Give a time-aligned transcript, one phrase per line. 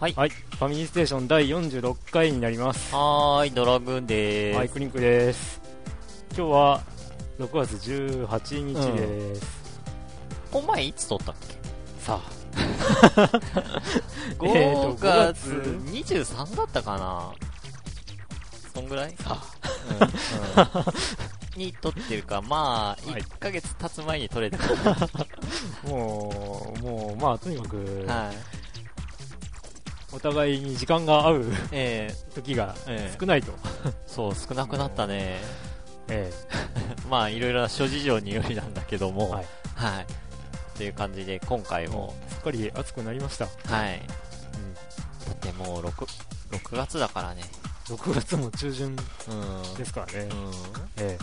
[0.00, 2.94] はいはい、ファミリーステーション第46回になります。
[2.94, 4.56] はーい、ドラグーンでーす。
[4.58, 5.60] はい、クリンクです。
[6.36, 6.82] 今日は
[7.40, 9.80] 6月18日です。
[10.52, 11.56] お前いつ撮ったっけ？
[12.00, 12.30] さあ、
[14.38, 17.32] ?5 5月月23だったかな
[18.72, 19.16] そんぐらい？
[19.16, 19.36] さ
[19.90, 20.08] うんうん
[21.56, 24.58] に撮ってるか、まあ、はい1ヶ月経つ前に撮れた。
[24.58, 25.08] あ、
[25.88, 28.57] もう、もう、まあ、とにかく、はい。
[30.18, 33.52] お互いに時間が合うえ時がえええ少ないと。
[34.04, 35.36] そう、少なくなったね。
[36.08, 36.32] え
[37.08, 39.36] まあ、いろいろな諸事情によりなんだけども、は
[39.76, 40.06] はい
[40.74, 40.76] い。
[40.76, 43.44] という感じで、今回え、もすっかり暑くなりました。
[43.44, 43.50] は
[43.90, 44.02] い。
[45.24, 46.06] だってもう6、
[46.50, 47.44] 6月だからね。
[47.88, 49.74] うん、6月も中旬うん。
[49.76, 50.28] ですからね。
[50.32, 50.50] うん。
[50.96, 51.18] ええ。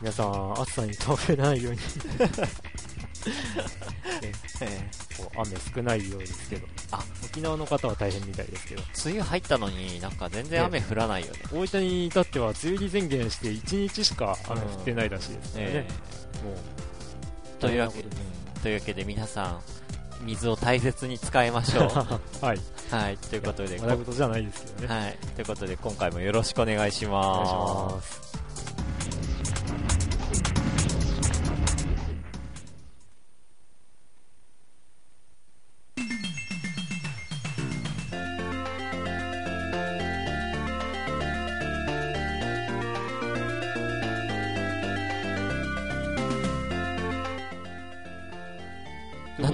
[0.00, 1.80] 皆さん、暑さに倒れないように
[4.60, 6.66] えこう雨少ないようですけど。
[6.92, 8.82] あ、沖縄の方は大変みたいですけど。
[9.04, 11.40] 梅雨入ったのになんか全然雨降らないよね。
[11.52, 15.62] 大分に至っては梅雨入り宣言して1日しか雨降ってないらしいですね。
[15.68, 15.86] え
[16.44, 18.08] もう、えというわけで、
[18.62, 19.60] というわけで皆さん、
[20.24, 21.86] 水を大切に使いましょう。
[22.44, 22.60] はい。
[22.90, 25.00] はい、ということで、話題事じゃないですけどね。
[25.00, 27.92] はい、ということで今回もよろしくお願いしお願いしま。
[27.92, 28.27] ます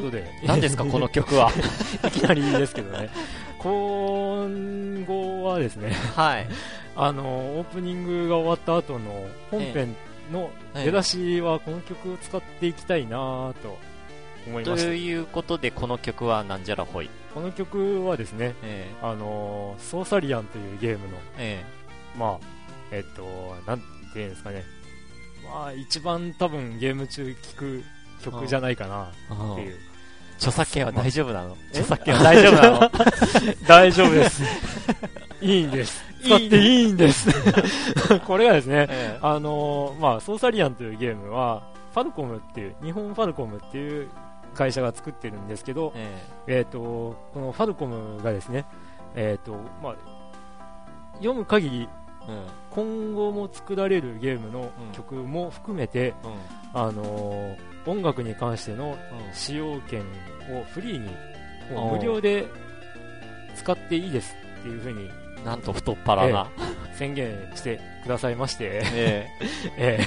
[0.04, 1.50] ことで、何ですか、この曲は。
[2.06, 3.10] いきなりですけどね。
[3.58, 6.46] 今後はですね、はい。
[6.96, 9.96] あの、オープニングが終わった後の本編
[10.30, 13.78] の出だしはこの曲を使っていきたいなと
[14.46, 14.92] 思いとました。
[14.92, 17.10] いうことで、この曲はなんじゃらほい。
[17.32, 22.46] この曲はですね、えあの、ソーサリアンというゲームの、ええまあ、
[22.92, 23.80] えっと、なん
[24.12, 24.62] ていうんですかね、
[25.44, 27.82] まあ、一番多分ゲーめ中聴く
[28.22, 29.93] 曲じゃないかなっていう。
[30.36, 31.56] 著作権は大丈夫なの？
[31.72, 31.78] え？
[31.78, 32.90] 著作権は 大丈夫なの？
[33.66, 34.42] 大丈夫 です。
[35.40, 36.04] いいんです。
[36.22, 37.28] いい使っていいんです。
[38.26, 41.62] これがですね、ええあのーまあ、ソーサリアンというゲームは、
[41.92, 44.08] ファルコムっていう、日本ファルコムっていう
[44.54, 46.78] 会社が作ってるんですけど、ええっ、と、
[47.34, 48.64] このファルコムがですね、
[49.14, 49.52] えっ、と、
[49.82, 49.94] まあ、
[51.16, 51.88] 読む限り、
[52.26, 52.46] えうん。
[52.70, 56.14] 今後も作られるゲームの曲も含めて、
[56.72, 56.80] うん。
[56.80, 59.34] あのー音楽に関してのうん。
[59.34, 60.02] 使用権
[60.50, 61.10] をフリーに、
[61.70, 62.46] 無料で
[63.56, 65.10] 使っていいですっていうふうに
[65.44, 66.48] なんと太っ腹な。
[66.94, 69.28] 宣言してくださいまして、 え
[69.76, 70.00] え。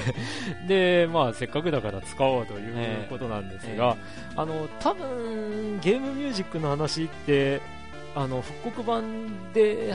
[0.66, 3.96] えで、まあ、せっかくだから使おうというええことなんですが、
[4.36, 7.60] あの、多分、ゲームミュージックの話って、
[8.14, 9.94] あの、復刻版で、聞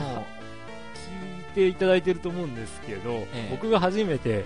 [1.54, 3.48] ていただいてると思うんですけど、ええ。
[3.50, 4.44] 僕が初めて、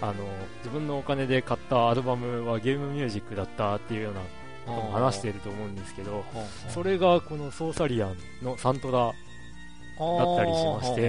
[0.00, 0.14] あの、
[0.58, 4.26] 自分のお金で買ったアルバムはゲームミュージックだったっていうようなこ
[4.66, 6.24] とも話していると思うんですけど、
[6.68, 11.00] それがこのソーサリアンのサントラだったりしまして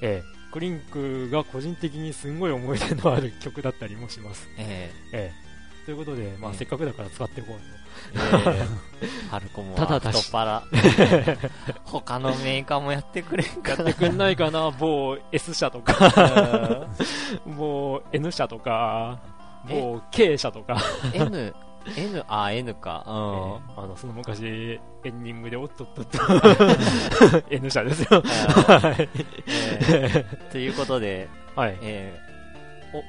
[0.00, 4.48] ええクリンクが個人的にすんごい思い出のある曲だったりもします。
[4.56, 5.32] ええ。
[5.34, 5.48] え
[5.84, 6.58] ということで、まあ、ええ。
[6.58, 7.60] せっかくだから使っていこうえ
[8.14, 8.66] え
[9.00, 10.62] えファルコムは太っ腹。
[11.84, 13.60] 他のメーカーもやってくれんと。
[13.60, 16.86] かやってくんないかな、某 S 社とか、な。
[17.56, 19.20] 某 N 社とか、
[19.68, 19.80] え？
[19.80, 20.76] 某 K 社とか、
[21.12, 21.54] N、
[21.96, 23.04] N、あ、N か。
[23.06, 23.84] ええうん。
[23.84, 26.18] あの、その昔、エンディングでおっとっとっと、
[27.50, 28.20] N 社ですよ。
[30.50, 31.78] ということで、はい。
[31.82, 32.28] えー
[32.96, 33.04] お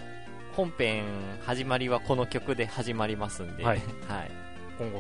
[0.56, 1.06] 本編
[1.46, 4.32] 始まりはこの曲で始まりますんで、はいはい
[4.80, 5.00] 今後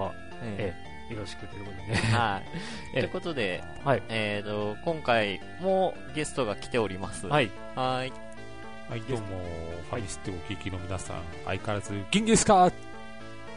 [0.00, 0.12] は、
[0.42, 0.74] え
[1.10, 1.94] よろしくということでね。
[1.98, 2.42] ーはい
[2.94, 4.02] ええということで、はい。
[4.08, 7.26] えー、と今回もゲストが来ております。
[7.26, 7.50] はい。
[7.76, 8.12] はーい
[8.88, 9.26] はい、どうも、
[9.88, 12.72] ファミステお聞きの皆さん、相変わらず元気ですか？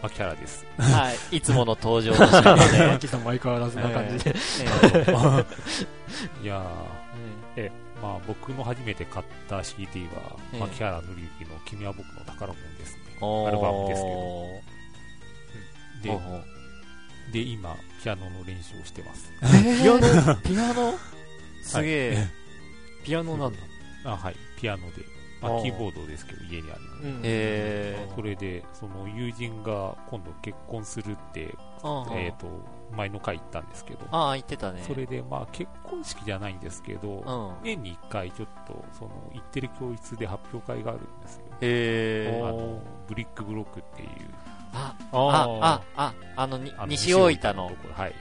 [0.03, 0.65] 牧原です。
[0.77, 4.31] はい、 いつもの登場の仕方で、 マキさんも相変わらずな感じで。
[4.31, 5.45] えー
[6.43, 6.63] いやー、
[7.55, 7.71] え
[8.01, 13.01] まあ僕の初めて買った CD は、ええ牧原紀之の君は僕の宝物ですね。
[13.47, 14.72] アルバムですけど。
[16.05, 16.43] ほうほう。
[17.31, 19.31] で、で、今、ピアノの練習をしてます。
[19.81, 20.93] ピアノ、 ピアノ？
[21.63, 22.27] すげえ、
[23.03, 23.59] ピアノなんだ。
[24.05, 25.03] あはい、ピアノで。
[25.41, 25.63] まあ、あー。
[25.63, 26.81] キーボードですけど、家にある。
[27.03, 32.47] うんえそれで、その友人が今度結婚するって、ー、えっ、と、
[32.95, 34.83] 前の回言ったんですけど、ああ、言ってたね。
[34.85, 37.23] それで、まあ結婚式じゃないんですけど、
[37.61, 37.63] うん。
[37.63, 44.09] 年に1回ちょっとその行ってる教室で発表会があるんですよ、へあのブリックブロックっていう
[44.73, 47.67] あ、ああ、あ、あ、あの、西大分の。
[47.67, 47.71] っ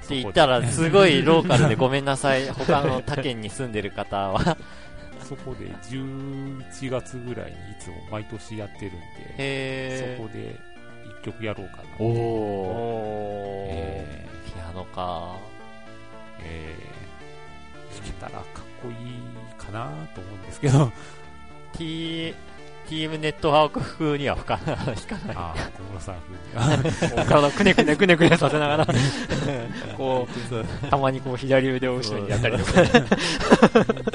[0.06, 2.49] て言ったら、 すごいローカルでごめんなさい。
[2.50, 4.56] 他の他県に住んでる方は。
[5.25, 8.96] そこで11月ぐらいにいつも毎年やってるんで、
[9.38, 10.56] へそこで
[11.22, 11.82] 一曲やろうかな。
[11.99, 12.08] おー。
[12.08, 15.37] おーえピアノか。
[16.40, 17.02] ーえー
[17.93, 18.43] 弾けたらかっ
[18.82, 20.90] こいいかなと思うんですけど、
[21.75, 22.34] T、
[22.88, 24.76] ティームネットワーク風には吹かない。
[24.76, 24.84] 弾
[25.19, 25.37] かない。
[25.37, 27.25] ああ、小室さん風には。
[27.25, 28.87] 体くねくねくねくねさせながら、
[29.96, 32.82] こう、たまにこう左腕を後ろにやったりとか。
[32.82, 32.88] ゲ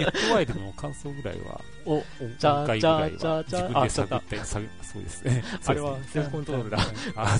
[0.05, 2.05] ットワイルドの感想ぐらいは、お、音
[2.37, 5.43] じゃあじゃあじゃあ自分で探ったり、探そうですね。
[5.65, 6.77] あれはセルフコントロールだ。
[7.15, 7.37] あ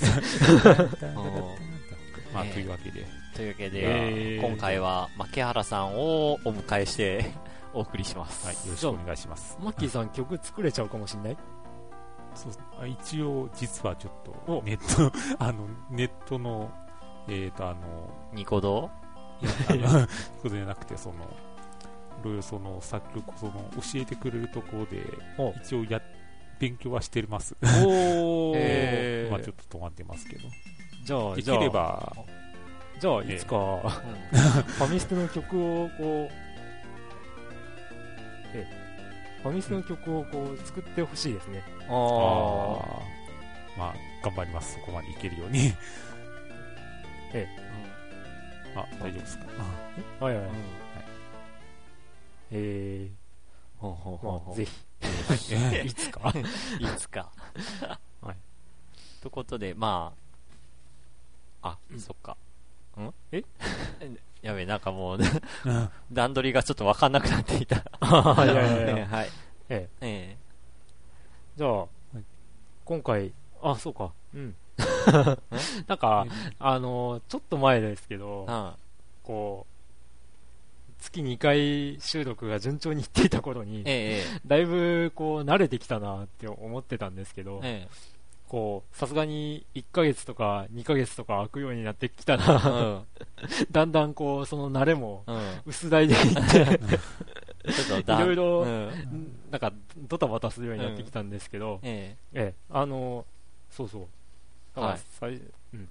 [2.34, 7.30] まあ、ねというわけで、というわけで、えー今回は牧原さんをお迎えして
[7.74, 8.46] お送りします。
[8.46, 9.58] はい、よろしくお願いします。
[9.60, 11.36] マッキーさん曲作れちゃうかもしんない？
[12.34, 14.12] そうあ一応、実はちょっ
[14.46, 15.12] とお、ネット、
[15.42, 16.70] あの、ネットの、
[17.28, 17.80] えっ、と、あの、
[18.32, 18.90] ニコ動？
[19.42, 25.02] いや、あの、ことじゃなくて、その、いろいろその作曲、その、教えてくれるところで
[25.38, 26.00] お、一応や、
[26.58, 27.56] 勉強はしてます。
[27.84, 30.48] お えーまあちょっと止まってますけど。
[31.04, 32.12] じゃあ、できれば、
[33.00, 36.47] じゃあ、いつか、ファミステの曲をこう、
[38.54, 41.62] ええ、ファミステの曲をこう作ってほしいですね。
[41.88, 44.74] ああーまあ、頑張ります。
[44.74, 45.72] そこまでいけるように。
[48.74, 49.46] あ、大丈夫ですか？
[50.24, 50.44] はいはい。
[50.44, 50.52] うん
[52.50, 53.10] え
[53.78, 55.82] ほうほうー、ほうほうまあ、ぜひ、え？
[55.86, 56.32] いつか？
[56.80, 57.30] いつか。
[58.22, 58.36] はい。
[59.20, 60.12] ということで、ま
[61.62, 62.36] あ、あ、そっか。
[63.02, 63.14] ん？
[63.32, 63.42] え？
[64.42, 65.90] やべえ、なんかもう、うん。
[66.12, 67.76] 段取りがちょっとわかんなくなっていた。
[67.76, 67.80] い
[68.46, 68.94] やいやいや。
[68.94, 69.30] ねはい。
[69.68, 70.36] ええ。
[71.56, 71.86] じゃあ、
[72.84, 74.12] 今回、あ、そうか。
[74.34, 74.54] うん。
[75.86, 76.26] なんか、
[76.58, 78.72] あの、ちょっと前ですけどえ、うん。
[79.24, 79.78] こう、
[81.00, 84.40] 月2回収録が順調にいっていた頃に、ええ。
[84.46, 88.17] だいぶこう慣れてきたなって思ってたんですけど、ええ
[88.48, 93.06] こう、さすがに1ヶ月とか2ヶ月とか空くようになってきたええら、うん。
[93.70, 95.60] だんだんこう、その慣れもうん。
[95.66, 96.80] 薄らいでいって、
[98.12, 99.38] いろいろうん。
[99.50, 99.72] なんか
[100.08, 103.24] ドタバタするようになってきたんですけど、えええ、あの、
[103.70, 104.08] そうそ
[104.76, 104.80] う。
[104.80, 105.40] はい最
[105.74, 105.88] うん。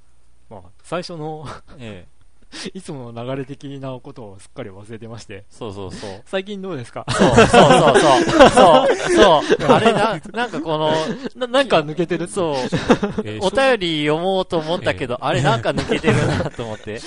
[0.50, 1.45] まあ、最初の
[1.77, 2.17] えええ
[2.73, 6.21] いつもの流れ的なことをすっかり忘れてまして、そうそうそう。
[6.25, 7.05] 最近どうですか？
[7.09, 8.49] そうそうそうそう。
[8.49, 9.67] そう、そう。
[9.71, 10.91] あれな、なんかこの、
[11.35, 12.27] ななんか抜けてる？
[12.27, 16.99] そう、えーお便り読もうと思ったけど、あれなんか抜けてるなと思って。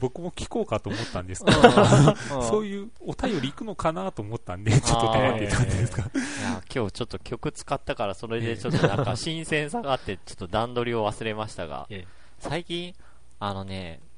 [0.00, 1.60] 僕も聞こうかと思ったんですけど、
[2.42, 6.04] そういうお便り行くのかなと思ったんで、ちょっと黙ってたんですが。
[6.04, 6.06] い
[6.42, 12.06] や今日ちょっと曲使ったから、それでちょっとなんか新鮮さがあって、ちょっと段取りを忘れましたが、ええ。
[12.40, 12.94] 最近、
[13.38, 14.11] あのね、はい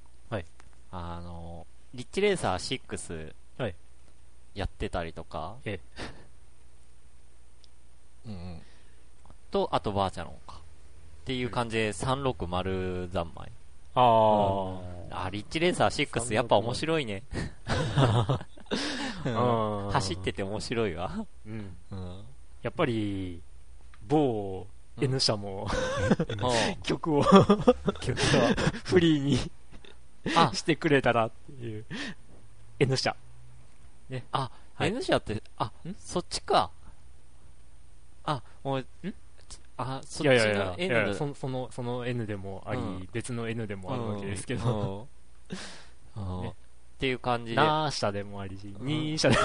[0.96, 3.74] あの、リッチレーサー6はい
[4.54, 5.80] やってたりとか、え
[8.24, 8.62] うんうん。
[9.50, 10.54] と、あとバーチャロンか。
[10.54, 10.58] っ
[11.24, 13.50] ていう感じで360三昧。
[13.96, 14.80] あ
[15.10, 17.24] あ、リッチレーサー6やっぱ面白いね。
[17.66, 18.46] あ、
[19.26, 21.26] うんうん走ってて面白いわ。
[21.44, 21.76] うん。
[21.90, 22.24] うん。
[22.62, 23.42] やっぱり、
[24.06, 24.64] 某
[25.00, 25.66] N 社も
[26.84, 29.63] 曲をフリーにあ、
[30.52, 31.84] してくれたらっていう。
[32.78, 33.16] N 社。
[34.32, 34.88] あ、はい。
[34.88, 36.70] N 社って、あん、そっちか。
[38.24, 39.14] あ、もう、ん？
[39.76, 43.08] あ、そいっちのやいやいや、い N そその、その N でもあり、うん。
[43.12, 45.08] 別の N でもあるわけですけど、
[46.42, 46.54] ね。
[46.94, 49.44] っていう感じで、なー社でもありし、んにー社でも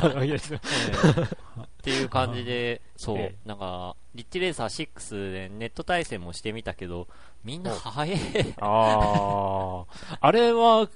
[0.00, 0.60] あるわけですよ。
[1.86, 7.06] ええっていう感じで、そうえ、なんか、リッチレーサー6でネット対戦もしてみたけど、
[7.44, 8.18] みんな早い。
[8.60, 10.88] ああ、あれは、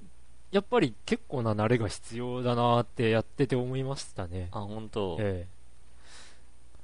[0.51, 4.49] やっぱり結構な慣れが必要だなってやってて思いましたね。
[4.53, 5.17] あ、本当。
[5.21, 5.61] ええ。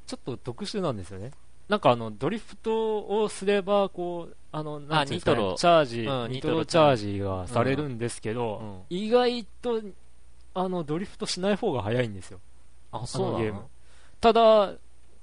[0.06, 1.32] ちょっと特殊なんですよね。
[1.68, 8.58] なんかあの、ドリフトをすれば、こう、あの、なんていうんですかねチャージ、うんニトロチャージがされるんですけど、
[8.90, 9.82] うん意外と、
[10.54, 12.40] あの、ドリフトしない方が早いんですよ。
[12.92, 13.70] あ、そうゲームの
[14.20, 14.73] ただ、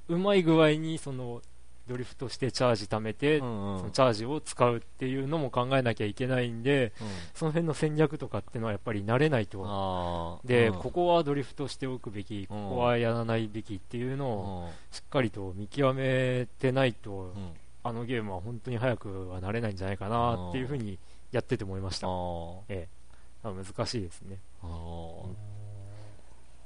[0.07, 1.41] うまい具合に、その、
[1.87, 3.79] ドリフトしてチャージ貯めて、うんうん。
[3.79, 7.07] そのチャージを使うっていうのも考えなきゃいけないんで、うん。
[7.33, 10.39] その辺の戦略とかっていうのはやっぱり慣れないと。
[10.45, 10.79] で、うん。
[10.79, 14.73] ここはドリフトしておくべき、ここはやらないべきっていうのをうん。
[14.91, 17.51] しっかりと見極めてないと、うん。
[17.83, 20.97] あのゲームは本当に早くはなれないんじゃないかなっていうふうに
[21.33, 22.07] やってて思いました。
[22.07, 24.37] 難しいですね。
[24.61, 25.25] あー。
[25.25, 25.33] っ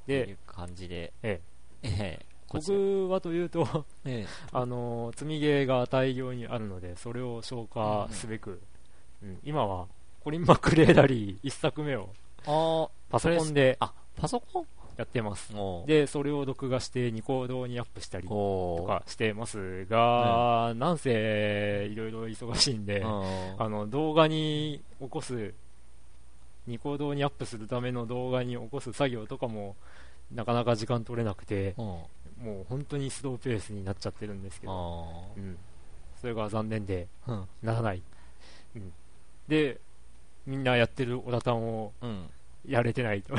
[0.05, 2.77] ていでう、感じで、えええこちら。
[2.77, 4.27] 僕はというと、ええ。
[4.51, 8.62] あの積みゲーが大量にあるので、それを消化すべく、
[9.22, 9.39] うん。
[9.43, 9.88] 今は
[10.24, 12.10] コリン・マクレーダリー1作目を
[12.46, 14.67] あパソコンであ、パソコン？
[14.98, 15.53] やってます。
[15.86, 23.24] で、それを録画してニコ動にアップしたりとかしてますが、なんせいろいろ忙しいんで、うん。
[23.60, 25.53] あの動画に起こす、
[26.65, 29.75] ニコ動にアップするための動画に起こす作業とかも
[30.31, 31.86] なかなか時間取れなくて、うん。
[31.86, 35.57] もう本当にスローペースになっちゃってるんですけど、あうん、
[36.22, 37.48] それが残念でーうん。
[37.63, 38.03] ならない、
[38.75, 38.93] うん、
[39.48, 39.79] で
[40.46, 42.29] みんなやってるオラタンをうん。
[42.67, 43.34] やれてないと。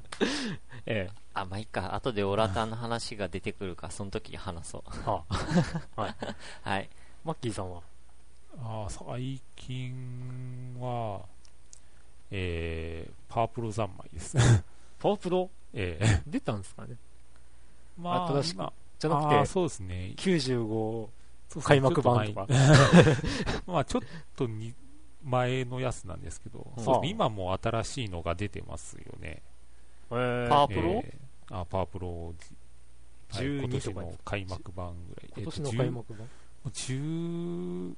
[0.86, 1.10] ええ。
[1.34, 1.94] あ、まあ、いいか。
[1.94, 4.82] 後でオラタンの話が出てくるか、その時に話そう。
[5.06, 5.22] あ
[5.94, 6.14] はい。
[6.62, 6.90] はい。
[7.22, 7.82] マッキーさんは？
[8.58, 11.20] あー最近は、
[12.30, 14.36] えー、パワープロ三昧です。
[14.98, 15.50] パワープロ？
[15.72, 16.96] えー、出たんですかね。
[17.98, 18.72] まあ、新しく今。
[18.98, 20.14] じゃなくてそうですね。
[20.16, 21.08] 95そう
[21.48, 22.46] そう開幕版とか。
[22.46, 23.16] ちょっ前
[23.66, 24.02] まあちょっ
[24.36, 24.74] とに
[25.24, 26.84] 前のやつなんですけど、うん。
[26.84, 27.08] そうですね。
[27.10, 29.42] 今も新しいのが出てますよね。
[30.10, 30.48] えー。
[30.48, 31.02] パワープロ？
[31.04, 31.60] えー。
[31.60, 32.34] あパワープロ、はい
[33.32, 35.30] 12今年の開幕版ぐらい。
[35.36, 36.28] 今年の開幕版
[36.66, 37.94] ？15、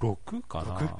[0.00, 0.96] 6かな。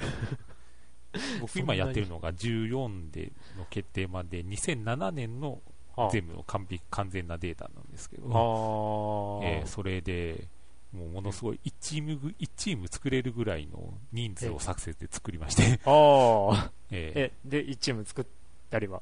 [1.40, 5.60] 僕今やってるのが14での決定まで2007年の
[5.96, 10.48] あ全部の完璧完全なデータなんですけど、えーそれで
[10.92, 15.80] もうものすごい1チームぐ1チーム作れるぐらいの人数を作成で作りまして、 えー。
[16.90, 18.26] えで1チーム作っ
[18.70, 19.00] たりは？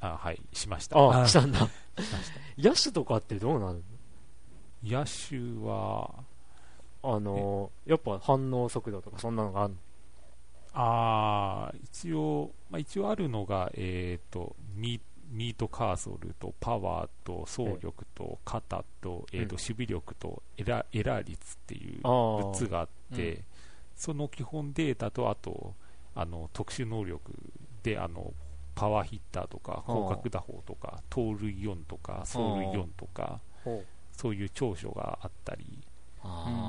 [0.00, 0.98] あはいしました。
[0.98, 1.68] ああしたんだ。
[2.58, 3.82] 野手とかってどうなる
[4.82, 6.24] 野手は
[7.02, 9.74] あのやっぱ反応速度とかそんなのがある
[10.72, 15.00] あー一応、まあ、一応あるのが、えー、とミ
[15.30, 19.60] ミートカーソルとパワーと走力と肩と,、えーとうん。
[19.60, 22.50] 守備力とエラエラー率っていうあー。
[22.52, 23.44] 6つがあって、うん。
[23.94, 25.74] その基本データとあと
[26.14, 27.32] あの特殊能力
[27.82, 28.32] であの
[28.74, 35.79] パワーヒッターとか広角打法とか盗塁4とか走塁4とかほそういう長所があったり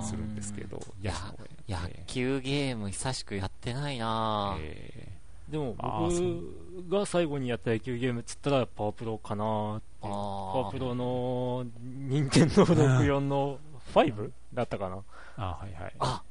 [0.03, 1.13] するんですけどいや
[1.67, 1.77] 野
[2.07, 4.55] 球ゲーム久しくやってないな。
[4.57, 5.07] ぁえ
[5.49, 9.85] でも僕が最後にやった野球ゲームっつったらパワープロかなって。
[10.03, 13.59] あパーワープロの任天堂64の
[13.93, 14.31] 5?
[14.53, 15.03] だったかな。
[15.37, 15.93] あはいはい。
[15.99, 16.23] あ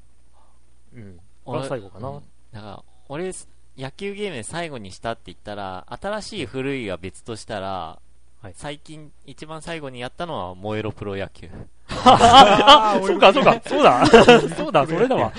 [0.95, 1.21] うん。
[1.45, 2.23] 俺が最後かな、うん。
[2.53, 3.33] だから俺
[3.77, 7.99] 野球ゲームで最後にしたって言ったら新しい古いは別としたら、
[8.43, 8.55] はい。
[8.57, 11.51] 最近一番最後にやったのは燃えろプロ野球。
[11.91, 15.33] ああ、そうか、そうか、 そうだ、そうだ、それだわ。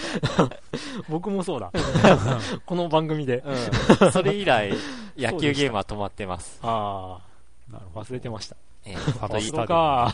[1.09, 1.71] 僕もそうだ。
[2.65, 3.43] この番組で。
[3.43, 4.11] うん。
[4.11, 4.71] それ以来
[5.17, 6.59] 野球ゲームは止まってます。
[6.61, 7.19] あ
[7.71, 8.55] なるあ、忘れてました。
[8.85, 10.13] えープミスタでロか。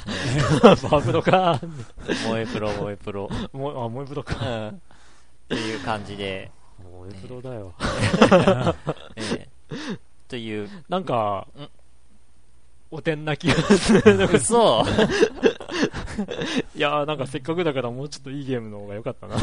[0.81, 1.05] パワー。
[1.05, 1.59] プロか。
[2.29, 4.35] 燃えプロ燃えプロ、もう、あ、もうプロうか。
[4.45, 4.73] ん、っ
[5.49, 6.51] ていう感じで、
[6.81, 7.73] もうプロだよ。
[9.15, 9.49] ええ。
[10.27, 10.69] という。
[10.89, 11.69] なんかん、
[12.89, 14.01] おてんな気がする。
[14.33, 14.85] 嘘
[16.75, 19.35] いやーなんかせっかくだからもうちょっといいゲームの方が良かったな。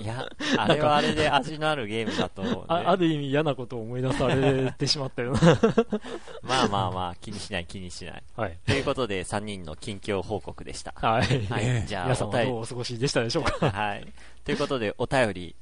[0.00, 5.40] いやあれはあれで味のあるゲームだと思うんであある意味嫌なことを思い出されてしまったよな。
[6.42, 8.58] まあまあまあ気にしない気にしないはい。
[8.66, 11.46] ということで3人の近況報告でしたはい。
[11.46, 14.06] はい、ええじゃあ皆さんはどうお過ごしでしたでしょうかはい。
[14.44, 15.56] ということで、お便り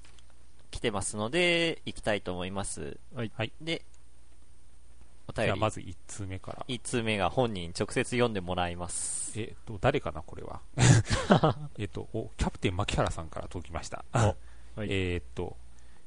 [0.71, 2.99] 来てますので、行きたいと思います。
[3.15, 3.83] はいはいで、
[5.29, 6.65] おじ便り、ゃあまず1通目から。
[6.69, 9.39] 1通目が本人直接読んでもらいます。
[9.41, 10.61] えっと誰かなこれは？
[11.79, 14.05] えっとおキャプテン牧原さんから届きました。
[14.13, 14.37] は
[14.79, 14.87] い。
[14.91, 15.57] えっと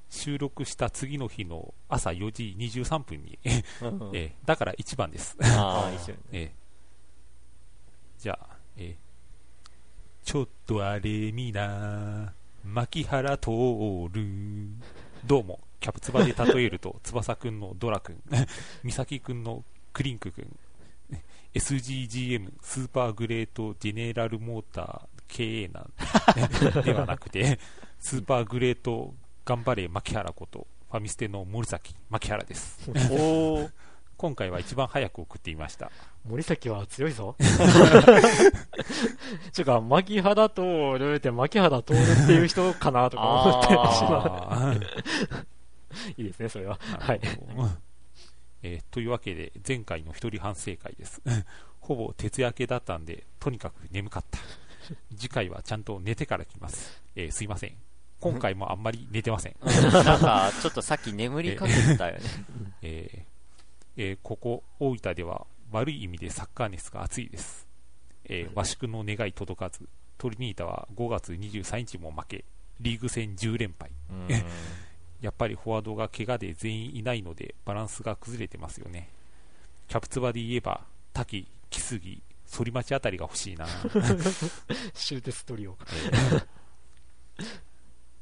[0.09, 5.35] 収録した次の日の朝4時23分に、えーだから1番です。
[5.41, 6.19] ああ、 一緒に。
[6.31, 6.51] えー
[8.21, 9.07] じゃあ、えー
[10.23, 12.33] ちょっとあれみな、
[12.63, 13.49] 牧原徹。
[15.25, 18.21] どうも、キャプツバで例えると、 翼くんのドラくん、
[18.83, 20.57] 美咲くんのクリンクくん、
[21.53, 25.91] SGGM スーパーグレートジェネラルモーター経営なん
[26.83, 27.59] ではなくて、
[27.99, 29.13] スーパーグレート
[29.45, 32.89] 頑張れ牧原こと、ファミステの森崎牧原です。
[32.89, 33.71] おー、
[34.17, 35.91] 今回は一番早く送っていました。
[36.25, 37.35] 森崎は強いぞ。
[39.51, 45.47] ちゅうか、牧原と、ルーって牧原徹っていう人かなとか思ってしまう。
[46.17, 46.79] いいですね、それは。
[46.99, 47.21] なはい。
[48.63, 51.21] えーというわけで、前回の一人反省会です。
[51.79, 54.39] ほぼ徹夜明けだったんで、とにかく眠かった。
[55.15, 57.01] 次回はちゃんと寝てから来ます。
[57.15, 57.75] えーすいません。
[58.19, 62.21] 今回もあんまり寝てませんなんか、ちょっとさっき眠りかけてたよね。
[62.81, 63.23] えー
[63.97, 67.67] えーここ、大分では悪い意味でサッカー熱が熱いです。
[68.25, 72.45] えー、和宿の願い届かず、トリニータは5月23日も負け、
[72.79, 73.91] リーグ戦10連敗。
[75.21, 79.09] うんやっぱりフォワードが怪我で全員いないので、バランスが崩れてますよね。
[79.87, 80.81] キャプツバで言えば、
[81.13, 82.21] 滝、木杉、
[82.51, 83.65] 反町あたりが欲しいな。
[84.93, 85.77] 終鉄トリオ。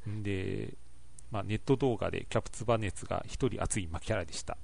[0.08, 0.74] んで、
[1.30, 4.56] まあ、ネット動画でキャプツバ熱が一人熱いマキャラでした。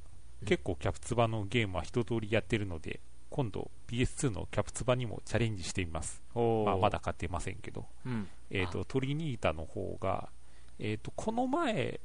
[0.47, 6.23] 結構キャプツバのゲームは一通りやってるので、今度 PS2 のキャプツバにもチャレンジしてみます。
[6.35, 7.87] まあ、まだ買ってませんけど。
[8.07, 8.29] うん。
[8.51, 10.31] えっ、と、トリニータの方が、
[10.79, 12.01] えっ、と、この前、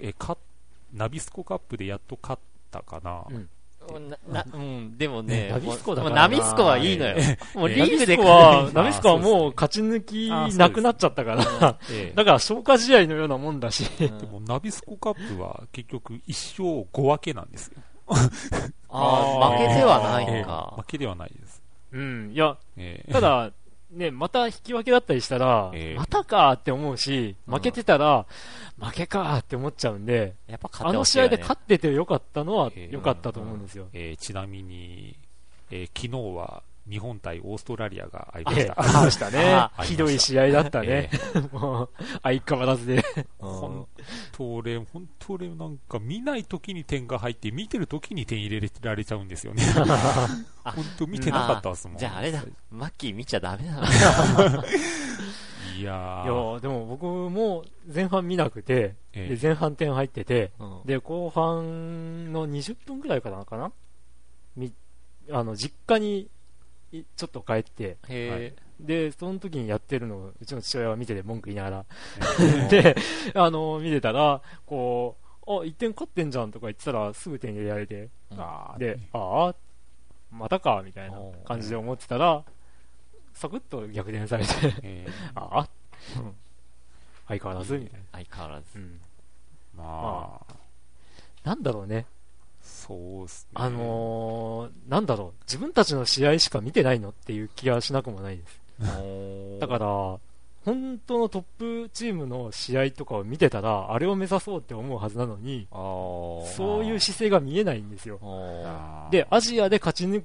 [0.00, 0.36] えーか
[0.92, 2.40] ナビスコカップでやっと勝っ
[2.70, 3.24] たかな？
[3.30, 3.48] うん。
[4.10, 7.16] ななうん、でもね、ナビスコだもうからなナビスコはいいのよ。
[7.54, 12.12] もうリーグでナビスコは、勝ナビスコはもう勝ち抜きなくなっちゃったから、ええ。
[12.16, 14.18] だから消化試合のようなもんだし、うん。
[14.18, 17.82] でも、ナビスコカップは結局1勝5分けなんですよ。
[18.08, 18.28] あ
[18.90, 20.86] あ、負けではないええのか負。
[20.86, 21.62] けではないです。
[21.92, 23.12] うん、いや、ええ。
[23.12, 23.50] ただ、
[23.92, 25.98] ね、また引き分けだったりしたら、ええ。
[25.98, 27.54] またかって思うし、うん。
[27.54, 28.24] 負けてたら、
[28.78, 32.94] 負けかって思っちゃうんで、やっぱ勝あの試合で勝っててよかったのはええ。
[32.94, 33.88] 良かったと思うんですよ。
[33.92, 35.16] えーちなみに、
[35.70, 38.82] えー昨日は日本対オーストラリアがありまええした。
[38.82, 39.70] ありましたねあ。
[39.84, 41.40] ひどい試合だったねえ。
[41.56, 41.90] もう、
[42.22, 43.04] 相変わらずで。
[43.38, 43.86] 本
[44.32, 49.62] 当俺、本当俺なんか見ない時に点が入って、見てる時に点入れられちゃうんですよね。
[50.64, 51.96] あ 本当見てなかったっすもん。
[51.96, 54.64] じゃああれだ、マッキー見ちゃダメだな。
[55.78, 63.72] いやいーやでも僕も前半見なくて、前半点入ってて、うんで、後半の20分くらいかなかな？
[64.56, 64.72] み、
[65.30, 66.30] あの、実家にい
[66.92, 71.84] ちょっと帰って、へで、その時にやってるのを、うちの父親は見てて文句言いながら、
[72.40, 72.96] えで、
[73.34, 75.16] あの、見てたら、こ
[75.46, 78.08] う、あ、1点勝ってんじゃんとか言ってたら、すぐ点入れられて、
[78.78, 79.54] で、ああ、
[80.30, 82.44] またか、みたいな感じで思ってたら、
[83.34, 85.12] サクッと逆転されて、えー。
[85.38, 85.68] ああ、
[86.18, 86.34] うん。
[87.28, 88.06] 相変わらず、みたいな。
[88.12, 88.78] 相変わらず。
[88.78, 89.00] うん。
[89.76, 90.54] まあ、
[91.44, 92.06] なんだろうね。
[92.90, 93.50] そうっすね。
[93.54, 98.60] あのー、なんだろう、自分たちの試合しか見てないのっていう気がしなくもないです。
[99.60, 100.18] だから、
[100.64, 101.42] 本当のトッ
[101.84, 108.18] プチームの試合とかを見てたら、あれを目指そうって思うはずなのに、ら、そそういう姿勢が見えないんですよ。
[109.12, 110.24] で、アジアで勝ち抜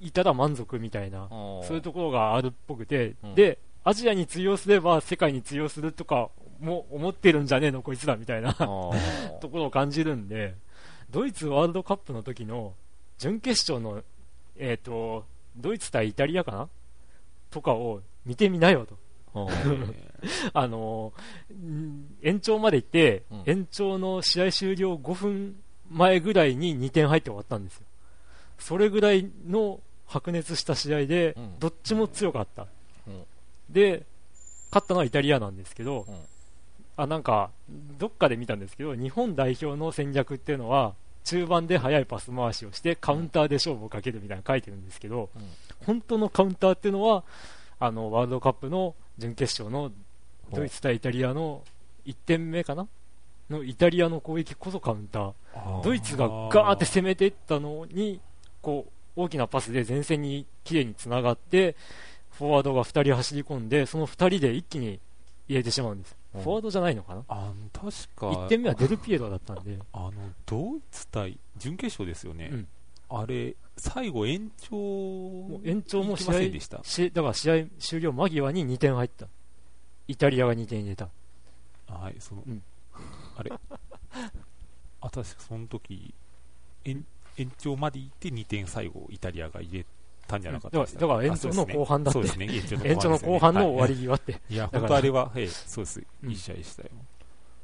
[0.00, 8.54] いたら満足みたいな、そそういうところがあるっぽくて、うんで、アジアに通用すれば世界に通用するとかも思ってるんじゃねえのこいつらみたいな
[9.40, 10.54] ところを感じるんで、
[11.10, 12.74] ドイツワールドカップの時の
[13.18, 14.02] 準決勝の、
[14.58, 15.24] えっ、と、
[15.56, 16.68] ドイツ対イタリアかな？
[17.50, 18.98] とかを見てみなよと。
[20.52, 21.12] あ の
[21.52, 25.56] ん延長まで行って、うん延長の試合終了5分
[25.90, 27.86] 前ぐらいに2点入って終わったんですよ。
[28.58, 32.66] それぐらいの白熱した試合でう、んどっちも強かった。
[33.06, 33.24] うん
[33.70, 34.04] で、
[34.70, 36.18] 勝ったのはイタリアなんですけど、うん
[36.98, 37.50] あなんか、
[37.98, 45.42] どっかで見たんですけど、日本代表の戦略っていうのは、中盤で速いパス回しをして、カウンターで勝負をかけるみたいなの書いてるんですけど、うん
[45.86, 47.22] 本当のカウンターっていうのは、
[47.78, 49.92] あの、ワールドカップの準決勝の
[50.52, 51.62] ドイツ対イタリアの
[52.04, 52.88] 1点目かな？
[53.48, 55.82] のイタリアの攻撃こそカウンター。
[55.84, 58.20] ドイツがガーって攻めていったのに、
[58.60, 61.76] こう、大きなパスで前線に綺麗に繋がって、
[62.32, 64.98] フォワードが2人走り込んで、その2人で一気に
[65.48, 66.17] 入れてしまうんです。
[66.34, 66.42] うん。
[66.42, 67.24] フォワードじゃないのかな？
[67.28, 70.12] あの確か、1点目はデルピエロだったんで、あ の、
[70.46, 72.50] ドイツ対、準決勝ですよね。
[72.52, 72.68] うん。
[73.10, 76.32] あれ、最後延長、延長も試合
[77.10, 79.28] だから試合終了間際に2点入った。
[80.08, 81.08] イタリアが2点入れた。
[81.86, 82.62] はい、その、うん。
[83.36, 83.52] あれ、
[85.00, 86.14] あ、確かその時、
[86.84, 87.04] 延
[87.38, 89.86] 延長まで行って2点最後、イタリアが入れ
[90.28, 92.12] たんじゃなかっただからだから延長の後半だって。
[92.12, 92.48] そうですね、
[92.88, 94.40] 延長の後半の終わり際って。
[94.48, 94.56] い。
[94.56, 96.00] や、本当あれは、はい、そうです。
[96.22, 96.88] うんいい試合でしたよ。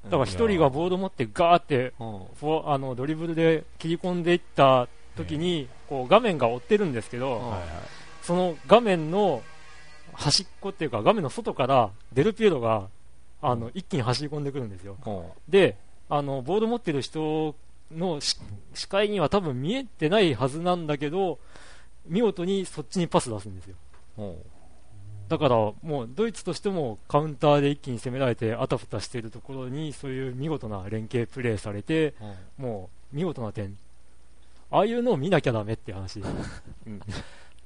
[0.05, 7.55] だから1人がボード持ってガーってあのドリブルで切り込んでいった時に、こう画面が追ってるんですけど。
[8.23, 9.43] その画面の
[10.15, 12.89] 端っこっていうか、画面の外からデルピエロが
[13.47, 14.97] あの、一気に走り込んでくるんですよ。
[15.07, 15.23] うん。
[15.47, 15.77] で、
[16.09, 17.55] あのボード持ってる人
[17.93, 18.39] のし
[18.73, 21.39] 視界には多分見えてないはずなんだけど、
[22.07, 23.77] 見事にそっちにパス出すんですよ。
[24.19, 24.23] う。
[24.23, 24.37] ん
[25.29, 32.15] だからもうドイツとしてもカウンターで一気に攻められてあたふたしているところにそういう見事な連携プレーされて
[32.59, 32.63] う。
[32.63, 33.77] んもう見事な点。
[34.71, 36.21] ああいうのを見なきゃダメって話、
[36.87, 37.01] うん。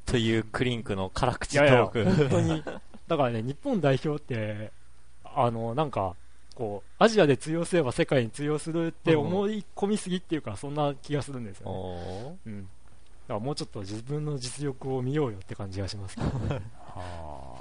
[0.04, 2.04] というクリンクの辛口いやいやトーク。
[2.04, 2.62] 本当に。
[3.08, 4.70] だからね日本代表って
[5.24, 6.14] あのなんか
[6.54, 12.68] こうアジアで通用すれば世界に通用するって思い込みすぎっていうかそんな気がするんですよね、うん、
[13.34, 16.60] らもうちょっと自分の実力を見ようよって感じがしますけどね。
[16.94, 17.58] は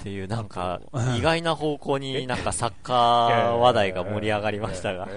[0.00, 0.80] っていうなんか
[1.16, 5.08] 意外な方向になんかサッカー話題が盛り上がりましたが、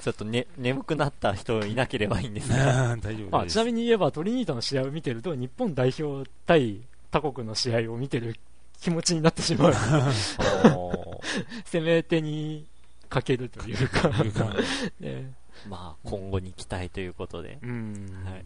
[0.00, 2.96] ちょっとね、眠くなった人いなければいいんですが、
[3.30, 3.46] まあ。
[3.46, 8.36] ちなみに言えばトリニータの試合を見てると日本代表対他国の試合を見てる
[8.80, 9.74] 気持ちになってしまう。
[11.70, 12.66] 攻め手に
[13.08, 14.08] かけるというか。
[14.24, 14.54] いうか
[15.00, 17.58] ねまあ今後に期待ということで。
[17.62, 18.22] うん。
[18.24, 18.44] はい。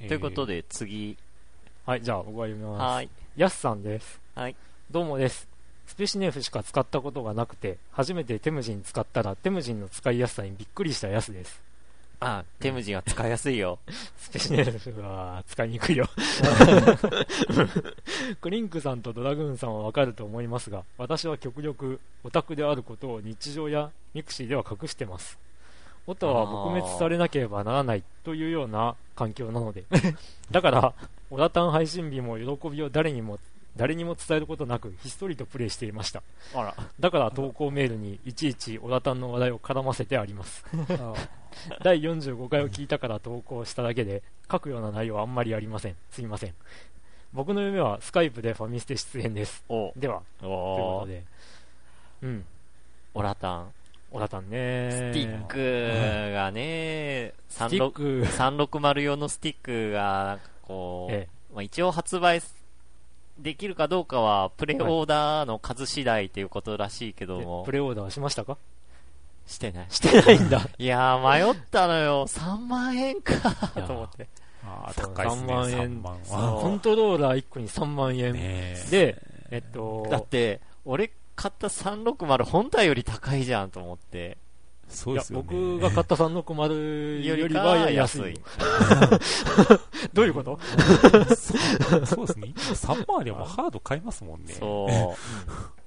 [0.00, 0.08] えー。
[0.08, 1.16] ということで次、
[1.84, 2.94] はいじゃあ僕が読みます。
[2.94, 3.08] はい。
[3.36, 4.20] やすさんです。
[4.34, 4.56] はい。
[4.90, 5.54] どうもです。
[5.86, 11.62] スペシネフしか使ったことがなくて初めてテムジン使ったらテムジンの使いやすさにびっくりしたやすです。
[12.20, 13.78] あ、テムジンは使いやすいよ。
[14.16, 16.08] スペシネフは使いにくいよ。
[18.40, 25.38] クリンクさんとドラグーンさんはわかると思いますが私は極力オタクであることを日常やミクシーでは隠してます
[26.06, 29.84] オタは撲滅されなければならないというような環境なので。
[30.50, 30.92] だから
[31.30, 33.38] オラタン配信日も喜びを誰にも
[33.76, 36.22] 誰にも伝えることなくひっそりとプレイしていました。
[36.54, 36.74] あら。
[37.00, 40.64] だから投稿メールにいちいちオラタンの話題を絡ませてあります。
[41.82, 45.96] 第45回を聞いたから投稿しただけで書くような内容はあんまりありません。
[46.10, 46.54] すいません。
[47.32, 49.64] 僕の夢はスカイプでファミステ出演です。
[49.68, 49.92] お。
[49.96, 51.24] ではというこおとで。
[52.22, 52.44] うん。
[53.14, 53.72] オラタン。
[54.14, 54.90] オラタンね。
[54.92, 58.22] スティックがね、スティック。
[58.24, 62.40] 360用のスティックが、こう、えまあ、一応発売
[63.38, 68.56] できるかどうかは、プレオーダーの数次第ということらしいけどえもプ、レオーダーしましたか？
[69.46, 69.86] してない。
[69.90, 70.60] してないんだ。
[70.78, 72.26] いやー、迷ったのよ。
[72.28, 73.34] 3万円か。
[73.86, 74.28] と思って。
[74.64, 75.52] あーそう高いですね。
[75.52, 76.02] 3万円。
[76.02, 76.60] 3万。
[76.62, 84.36] コントローラー1個に3万円、でえっとだって、俺買った360本体より高いじゃんと思って。
[84.88, 85.46] そうですよね。
[85.48, 88.40] 僕が買った360よりよりかは安い安い。
[90.12, 90.58] どういうこと？
[91.34, 92.52] そうそうですね。
[92.56, 94.52] 3万でもハード買いますもんね。
[94.54, 95.16] そう。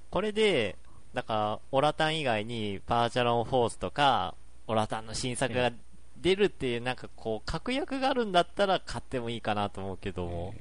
[0.10, 0.76] これで、
[1.14, 4.36] だから、オラタン以外に、パーチャロンフォースとか、
[4.68, 5.72] オラタンの新作が
[6.18, 10.54] 出るっていう、なんかこう、確約があるんだったら買ってもいいかなと思うけども、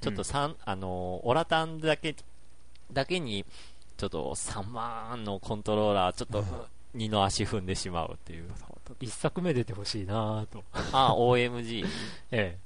[0.00, 2.14] ちょっと三あの、オラタンだけ、
[2.92, 3.44] だけに、
[3.98, 6.44] ちょっと3万のコントローラー、ちょっと、
[6.94, 8.48] 二の足踏んでしまうっていう。
[9.00, 10.62] 一作目出てほしいなぁと。
[10.92, 11.84] あ、OMG、
[12.30, 12.56] え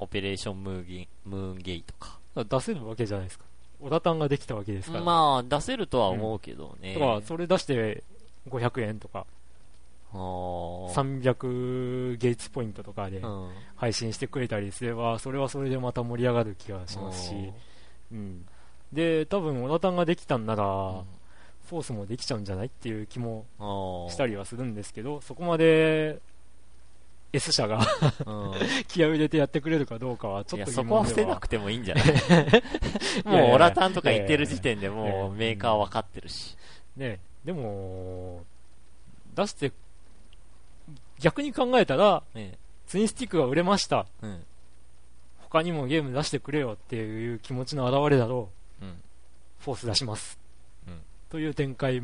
[0.00, 2.18] オペレーションムーギンムーンゲイトか。
[2.36, 3.44] え出せるわけじゃないですか。
[3.80, 6.94] オラタンができたわけですから、まあ、出せるとは思うけどね。
[6.94, 8.02] だからそれ出して
[8.48, 9.24] 500円とか。
[10.12, 11.22] あー。
[11.22, 13.50] 300ゲイツポイントとかでうん。
[13.76, 17.52] 配信してくれたりすればそれはそれでまた盛り上がる気がしますし、
[18.12, 18.44] うん、
[18.92, 21.04] で多分オラタンができたんなら、うん。
[21.68, 23.44] フォースもできちゃうんじゃないっていう気も
[24.10, 26.18] したりはするんですけどそこまで
[27.32, 27.78] S 社が
[28.26, 28.52] うん。
[28.88, 32.04] 気合を入れてやってくれるかどうかはちょっと疑そこは伏せなくてもいいんじゃない？
[33.24, 36.56] もうやオラタンとか言ってる時点でもやうメーカーは分かってるし。
[36.96, 38.42] ねでも
[39.36, 39.72] 出して
[41.20, 44.06] 逆に考えたらねツインスティックが売れました。
[44.22, 44.44] うん。
[45.42, 48.38] 他にもゲーム出してくれよっていう気持ちの表れだろう。
[48.40, 48.50] うん。
[49.58, 50.38] フォース出します、
[50.88, 51.00] うん。
[51.28, 52.02] という展開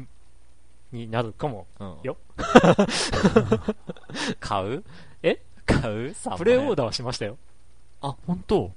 [0.92, 1.66] になるかも。
[1.80, 1.96] うん。
[2.02, 2.16] よ。
[4.40, 4.84] 買う？
[5.22, 5.40] え？
[5.64, 6.14] 買う？
[6.14, 7.38] ダプレオーダーはしましたよ。
[8.02, 8.08] ー。
[8.08, 8.72] あ、本当？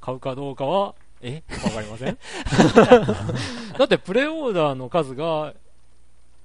[0.00, 1.42] 買うかどうかはえ？
[1.64, 2.18] わかりません。
[3.78, 5.54] だってプレオーダーの数が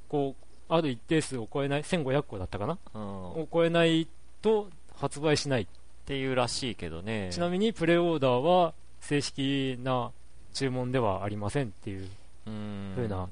[0.09, 3.01] こうある一定数を超えない1500個だったかな、うん。
[3.01, 3.05] っ
[3.41, 4.07] を超えない
[4.41, 5.67] と発売しない。
[6.07, 7.31] ていうらしいけどね。
[7.33, 10.11] ちなみにプレオーダーは正式な
[10.53, 12.09] 注文ではありませんっていう
[12.45, 12.93] うん。
[12.95, 13.27] 風な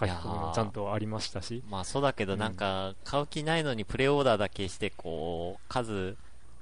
[0.00, 6.16] 書き込みもちゃんとありましたし、まあそうだけどうんなんか、買う気ないのにプレオーダーだけして、こう、数、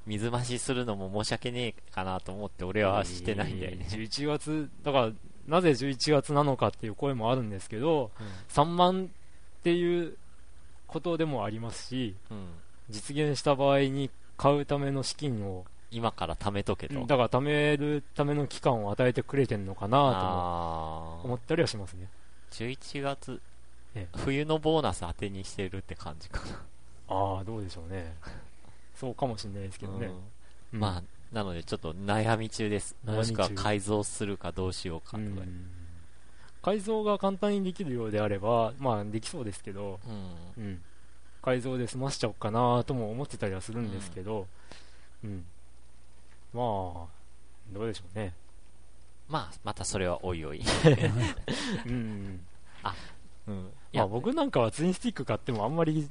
[0.07, 3.87] 水増しするのも申し訳ねえかなと思って俺はしてないんだよね。
[3.89, 5.13] 11月だから
[5.47, 8.11] なぜ11月なのかっていう声もあるんですけど
[8.49, 9.11] 3万
[9.61, 10.17] っていう
[10.89, 12.37] ことでもありますしうん。
[12.37, 12.45] うん
[12.91, 17.07] 実現した場合に買うための資金を今から貯めとけと。
[17.07, 22.09] だから貯めるための期間を与えてくれてるのかなと思ったりはしますね。
[22.51, 23.41] 11月
[23.95, 26.41] ええ、冬のボーナス当てにしてるって感じか
[27.09, 28.17] ああどうでしょうね。
[28.97, 29.93] そうかもしれないですけな。
[29.93, 30.11] どね、
[30.73, 30.81] うん。
[30.81, 31.03] まあ、
[31.35, 32.97] なのでちょっと悩み中です。
[33.05, 35.43] もしくは改造するかどうしようかうとか。
[35.43, 35.71] ん。
[36.63, 40.01] 改造が簡単にできるようであればまあできそうですけど、
[40.57, 40.65] うん。
[40.65, 40.83] うん、
[41.43, 44.47] 改造で済ましちゃおうかなとも思ってたりはするんですけど、
[45.23, 45.45] うん
[46.55, 46.63] まあ
[47.73, 48.35] どうでしょうね
[49.29, 50.61] まあ、またそれはおいおい。
[51.87, 52.41] うん
[53.47, 53.55] うん。
[53.55, 56.09] いまや、あ僕なんかはツインスティック買ってもあんまり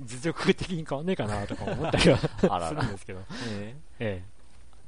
[0.00, 4.22] 実力的に変わんねえかなとか思ったりはあららするんですけど、ええ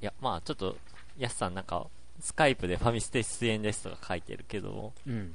[0.02, 0.76] いや、まあちょっと、
[1.16, 1.86] やすさんなんか、
[2.20, 5.34] スカイプでファミステ出演ですとか書いてるけども、うん。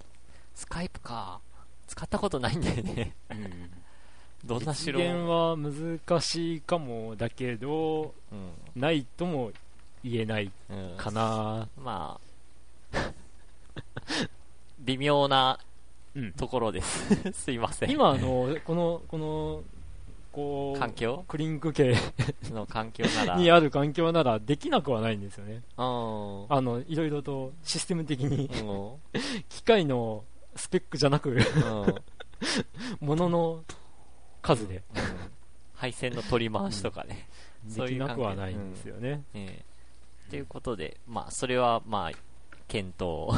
[0.53, 1.39] スカイプか。
[1.87, 3.15] 使ったことないんだよね。
[3.29, 3.71] うん。
[4.45, 8.51] どんな実城現は難しいかもだけど、うん。
[8.75, 9.51] ないとも
[10.03, 10.95] 言えないうん。
[10.97, 11.67] かな。
[11.77, 12.19] ま
[12.93, 12.97] あ、
[14.79, 15.59] 微妙な
[16.15, 16.33] うん。
[16.33, 17.15] ところです。
[17.33, 17.91] すいません。
[17.91, 19.63] 今、あの、この、この、
[20.33, 21.23] こう、環境？
[21.27, 21.95] クリンク系
[22.51, 23.35] の環境なら。
[23.37, 25.55] にある環境ならできなくはないんですよね。
[25.77, 26.45] うん。
[26.49, 29.19] あの、いろいろとシステム的にうん。
[29.49, 30.23] 機械の
[30.55, 33.07] スペックじゃなく、うん。
[33.07, 33.63] ものの
[34.41, 34.83] 数で
[35.75, 37.27] 配線の取り回しとかね。
[37.69, 39.23] そうできなくはないんですよね。
[39.33, 39.70] ええ
[40.31, 42.11] ということで、まあ、それは、まあ、
[42.69, 43.29] 検討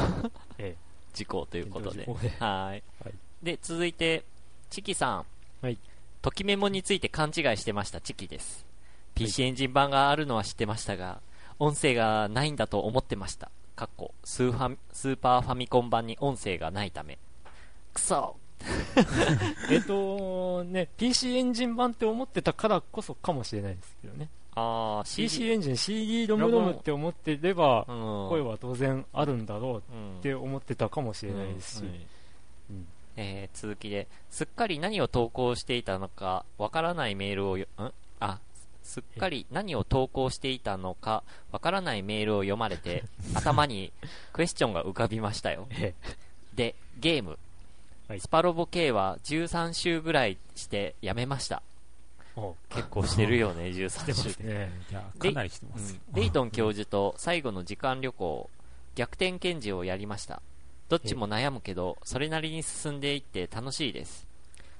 [0.59, 0.75] え
[1.11, 2.05] 事項 ということで。
[2.05, 2.13] はい。
[2.39, 2.83] はい
[3.41, 4.23] で、続いて、
[4.69, 5.25] チキさん。
[5.61, 5.77] はい。
[6.21, 8.65] ときメモについて勘違いしてました、チキです。
[9.15, 11.19] PC エンジン版があるのは知ってましたが、
[11.57, 13.49] 音声がないんだと思ってました。
[13.75, 17.17] かっこスーファミスーパーファミコン版に音声がないため。
[17.91, 18.37] くそ
[19.71, 24.29] えっと、ね、PC エンジン版って思ってたからこそかもしれないですけどね。
[24.55, 28.29] あー、PC エンジン CD ロムロムって思ってれば、うん。
[28.29, 31.83] 声は当然あるんだろううんって思ってたかもしれないですし。
[33.15, 37.91] えー続きで、すっかり何を投稿していたのかわからないメールをよ、ん？
[38.19, 38.39] あ、
[38.83, 43.03] すっかり何を投稿していたのかわからないメールを読まれて、
[43.35, 43.91] 頭に
[44.31, 45.67] クエスチョンが浮かびましたよ。
[45.79, 45.93] え
[46.55, 47.37] で、ゲーム。
[48.07, 51.61] はいスパロボ K は13週ぐらいしてやめました。
[52.69, 54.33] 結構してるよね、13してま週って。
[54.33, 54.71] すね。
[55.19, 55.99] かなりしてますよ。
[56.07, 58.49] うんレイトン教授と最後の時間旅行、
[58.95, 60.41] 逆転検事をやりました。
[60.89, 64.27] どっちも悩むけど、それなりに進んでいって楽しいです。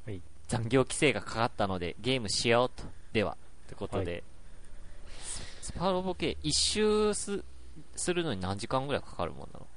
[0.06, 2.84] はい残業規制がかかったのでゲームしようと。
[3.14, 3.38] では、
[3.68, 4.24] ということで、
[5.08, 7.44] はススパロボ系一周す
[7.96, 9.68] するのに何時間ぐらいかかるもんなの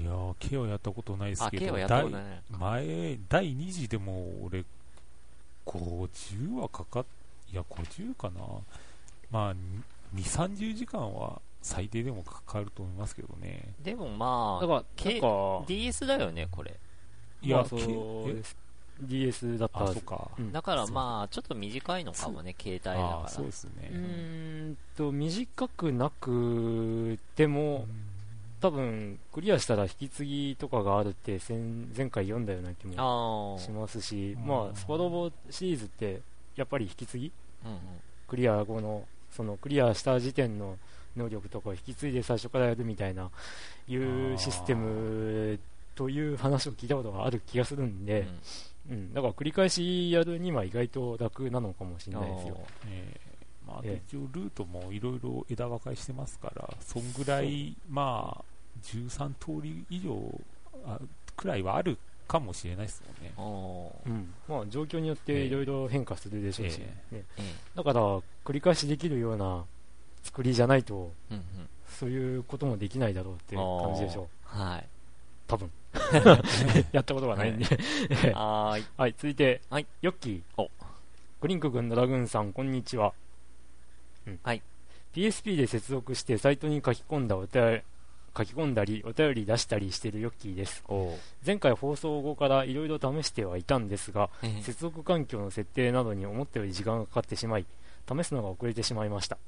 [0.00, 1.72] いやー、K はやったことないですあ、けど。
[1.72, 4.64] 前、第2次でも俺、
[5.68, 7.04] 50はかかっ、
[7.52, 8.40] いや、50かな。
[9.30, 9.54] まあ、
[10.14, 13.74] 2、30時間は最低でもかかると思いますけどね。
[13.82, 15.20] でもまあ、だから、K
[15.66, 16.74] DS だよね、これ。
[17.42, 18.56] いや、まあ、そうです。
[19.00, 20.30] DS だったあ、はずそうか。
[20.38, 23.28] うんだからまあ、ちょっと短いのかもね、携帯だあから。
[23.28, 23.90] そうですね。
[23.92, 27.86] うーんと、短くなくても、
[28.60, 31.58] 多分、クリアしたら引き継ぎとかがあるって前、
[31.96, 33.64] 前回読んだような気もああ。
[33.64, 34.46] しますし、うん。
[34.46, 36.20] まあ、スパロボシリーズって、
[36.56, 37.32] やっぱり引き継ぎ？
[37.64, 37.78] うんうん。
[38.26, 40.76] クリア後の、そのクリアした時点の
[41.16, 43.30] 能力とかを引き継いで最初からやるみたいな、
[43.86, 45.58] いうシステム
[45.94, 48.26] という話を聞いたことがある気がするんで、
[48.90, 52.60] うん、だから繰り返しやるには意外と楽なのかもしれないですよ。
[52.86, 53.27] えー
[53.68, 58.44] まあ、え一応ルートもいろいろ枝分かれしてますから、そんぐらい、まあ、
[58.82, 60.16] 13通り以上
[60.86, 60.98] あ
[61.36, 63.32] くらいはあるかもしれないですもんね。
[63.36, 64.10] おー。
[64.10, 64.34] うん。
[64.48, 66.80] まあ、状況によっていろいろ変化するでしょうし、
[67.12, 67.24] えね。
[67.38, 67.42] え
[67.74, 68.00] だから
[68.44, 69.64] 繰り返しできるような
[70.22, 71.68] 作りじゃないと、えうんうん。
[71.88, 74.86] そういうこともできないだろうっていう感じでしょう、はい。
[75.46, 75.70] 多分。
[76.92, 77.64] やったことがないんで、
[78.32, 78.84] はーい。
[78.96, 79.86] はい、続いて、はい。
[80.02, 80.42] ヨッキー。
[80.62, 80.70] お。
[81.40, 83.14] クリンク君、ドラグーンさん、こんにちは。
[84.28, 84.62] うんはい。
[85.14, 87.82] PSP で接続してサイトに書き込んだお便り、
[88.36, 90.84] 書き込んだり、お便り出したりしてるヨッキーです。
[91.44, 97.66] 前回放送後からいろいろ試してはいたんですが、ええ接続環境の設定などに思ったより時間がかかってしまい、
[98.08, 99.38] 試すのが遅れてしまいました。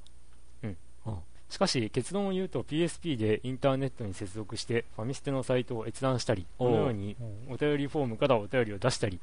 [0.62, 1.16] うんうん。
[1.50, 7.16] しかし、結論を言うと PSP でインターネットに接続してファミステのサイトを閲覧したり、このように
[7.48, 9.20] お便りフォームからお便りを出したり、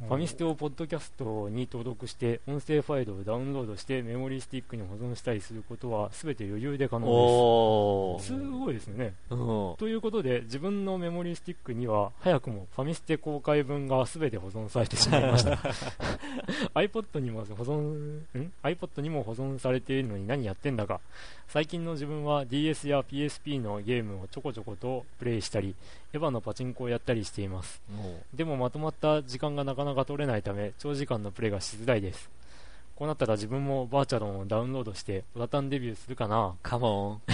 [0.00, 8.28] ファミステをポッドキャストに登録して音声ファイルをダウンロードしてメモリースティックに保存したりすることは全て余裕で可能おです。
[8.28, 9.14] すごいですね。
[9.30, 9.74] うん。
[9.76, 15.58] ということで自分のメモリースティックには早くもファミステ公開分が全て保存されてしまいました
[16.78, 21.00] iPod にも保存ん？iPod にも保存されているのに何やってんだか
[21.48, 25.74] 最近の自分は DS や PSP のゲームをちょこちょことプレイしたり
[26.12, 27.82] エヴァのパチンコをやったりしています。
[28.34, 32.30] でもまとまった時間がなかなか取れないため長時間のプレイがしづらいです。
[32.96, 36.54] こうなったら自分もバーチャロンをダウンロードしてオラタンデビューするかな。
[36.62, 37.32] カモン。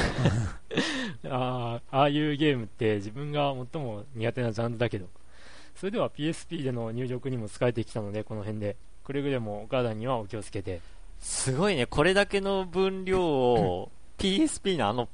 [1.30, 5.06] あーああいうゲームって自分が最も苦手なジャンルだけど。
[5.76, 8.76] それでは PSP での入力にも使えてきたのでこの辺で。
[9.04, 10.80] くれぐれもお体にはお気をつけて。
[11.20, 15.08] すごいね、これだけの分量を PSP のあのえ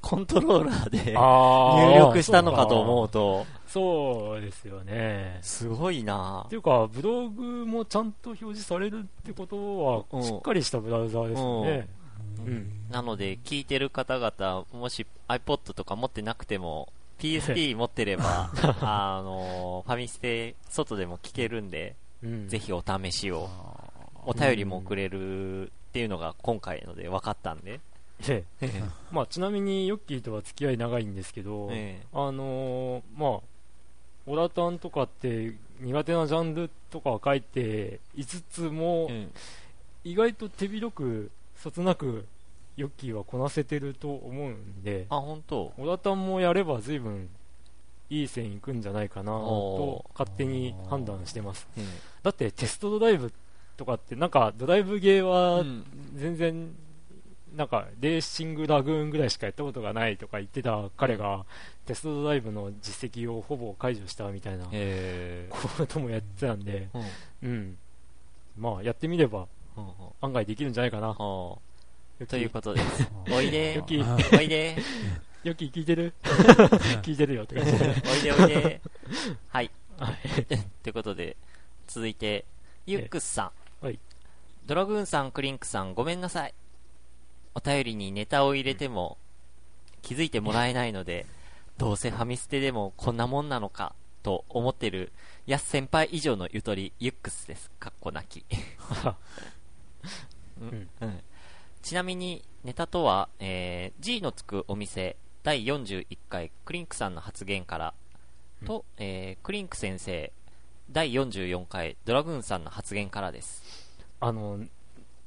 [0.00, 5.38] コントローラーであ入力したのかと思うと、そうですよね。
[5.42, 6.44] すごいな。
[6.46, 10.22] っていうかブログもちゃんと表示されるってことはうん。
[10.22, 11.88] しっかりしたブラウザーですよね、
[12.46, 12.70] うん。
[12.90, 22.48] なので、聞いてる方々、もし iPod とか持ってなくても、PSP 持ってれば、 あのファミステ、外でも聞けるんで、うん。
[22.48, 23.48] ぜひお試しを。
[24.26, 27.80] お便りもくれるっていうのが今回ので分かったんで。
[28.26, 32.06] ええまあ、ちなみにヨッキーとは付き合い長いんですけど、ええ。
[32.12, 33.40] あのーまあ、
[34.26, 39.30] オラタンとかって苦手なジャンルとかは書いていつつも、うん
[40.06, 42.26] 意外と手広く、そつなく、
[42.76, 45.72] ヨッキーはこなせてると思うんで、あ、本当。
[45.78, 47.30] オラタンもやれば随分
[48.10, 51.66] いい線いくんじゃないかなとお勝手に判断してます。
[51.76, 51.84] うん
[52.22, 53.32] だってテストドライブ
[53.76, 55.84] とかってなんかドライブゲーはうん。
[56.14, 56.74] 全然
[57.54, 61.44] なんかレーシングラグーンぐらいしかやったことがないとか言ってた彼が
[61.86, 66.98] テストドライブの実績をほぼ解除したみたいなへこともやってたんで、え。
[67.42, 67.78] うんうん。
[68.58, 69.46] まあやってみれば
[70.20, 71.14] 案外できるんじゃないかな。
[71.14, 73.10] というきことです。
[73.30, 74.76] おいでよ、き、あおいで、
[75.42, 76.14] よき聞いてる？
[77.02, 77.78] 聞いてるよって感じで。
[77.86, 78.80] おいでおいで。
[79.48, 79.70] はい。
[79.98, 80.16] はい。
[80.82, 81.36] ということで、
[81.86, 82.44] 続いて、
[82.86, 83.84] ユックスさん。
[83.84, 83.98] はい。
[84.66, 86.54] ドラグーンさん、クリンクさん、ごめんなさい。
[87.54, 89.18] お便りにネタを入れても、
[90.02, 91.26] 気づいてもらえないので、
[91.78, 95.12] どうせファミステでもこんなもんなのか、と思ってる、
[95.46, 97.70] やす先輩以上のゆとり、ユックスです。
[97.78, 98.44] かっこ泣き。
[100.60, 101.20] うんうん
[101.82, 107.94] ちなみに、ネタとは、えー G のつくお店、第41回、クリンクさんの発言から、
[108.64, 110.32] と、えークリンク先生、
[110.90, 113.62] 第44回、ドラグーンさんの発言からです。
[114.20, 114.60] あの、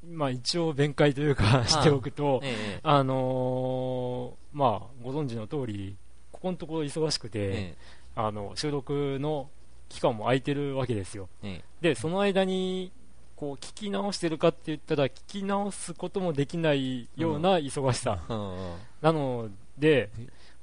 [0.10, 5.96] まあ一応弁解というかしておくと、ええあのーまあご存知の通り、
[6.32, 7.76] ここのところ忙しくて、え
[8.16, 9.50] あの収録の
[9.90, 11.30] 期間も空いてるわけですよ。
[11.44, 12.92] ええで、その間に、
[13.36, 18.24] こう聞き直してるかって言ったら、聞き直すこともできないような忙しさ。
[18.30, 20.10] うんなので、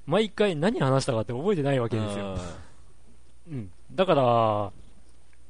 [0.06, 2.36] 毎回何話したかって覚えてないわけですよ。
[3.48, 3.70] うん。
[3.92, 4.72] だから、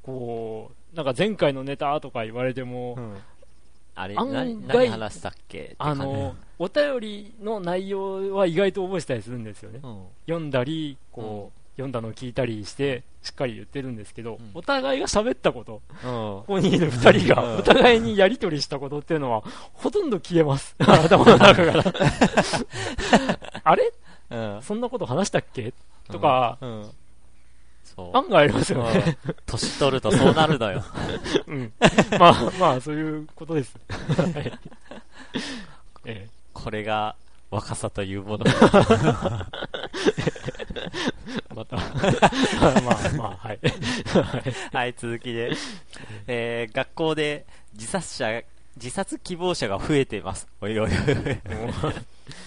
[0.03, 3.15] こう、なんか前回のネタとか言われても、うん
[3.95, 5.75] あれ、案な外何話したっけ？
[5.79, 9.79] あの、お便りの内容は意外と覚えてたりするんですよね。
[9.83, 10.03] うん。
[10.27, 14.51] 読んだり、こう、読んだのを聞いたりして、しっかり言ってるんですけど、うん。
[14.53, 16.09] お互いが喋ったこと、うん。
[16.09, 17.27] ここにいる二人うん。
[17.27, 20.75] がお互いにやり取りしたことっていうのは、ほとんど消えます。
[20.79, 21.83] 頭の中から。
[23.63, 23.93] あれ？
[24.31, 25.73] うんそんなこと話したっけ？
[26.09, 26.89] とか、うんうん
[27.95, 28.17] そう。
[28.17, 29.17] 案外ありますよね。
[29.25, 30.83] うん年取るとそうなるのよ。
[31.47, 31.71] うん。
[32.19, 33.75] まあ、まあ、そういうことです。
[34.17, 34.51] はい
[36.05, 37.15] えこれが
[37.51, 38.45] 若さというもの。
[38.47, 38.51] え、
[41.55, 41.75] また。
[41.77, 41.85] まあ、
[43.17, 43.59] まあ、はい。
[43.59, 43.59] はい
[44.73, 45.51] はい、続きで。
[46.27, 48.41] えー学校で自殺者、
[48.77, 50.47] 自殺希望者が増えています。
[50.61, 50.95] おいおいおい。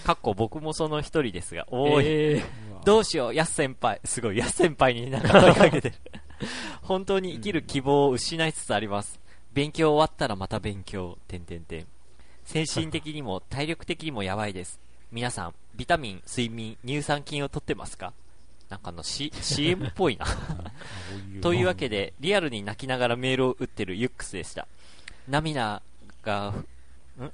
[0.04, 2.42] かっこ僕もその一人ですが、おい、え
[2.82, 4.00] えどうしよう、やす先輩。
[4.04, 5.94] すごい、やす先輩になんか問いかけてる。
[6.82, 9.20] 本当に生きる希望を失いつつあります。
[9.52, 11.86] 勉強終わったらまた勉強、てんてんてん。
[12.44, 14.80] 精神的にも体力的にもやばいです。
[15.10, 18.12] 皆さん、ビタミン、睡眠、乳酸菌を取ってますか？
[18.68, 20.26] なんかあの、C、CM っぽいな。
[21.40, 24.68] というわけで、リアルに泣きながらメールを打ってるユックスでした。
[25.26, 25.82] 涙
[26.22, 27.32] が、ん？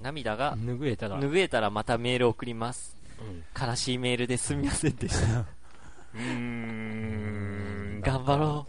[0.00, 1.18] 涙が拭えたら。
[1.18, 2.96] 拭えたらまたメールを送ります。
[3.22, 5.40] うん悲しいメールですみませんでした。
[5.40, 8.66] うーん頑張ろ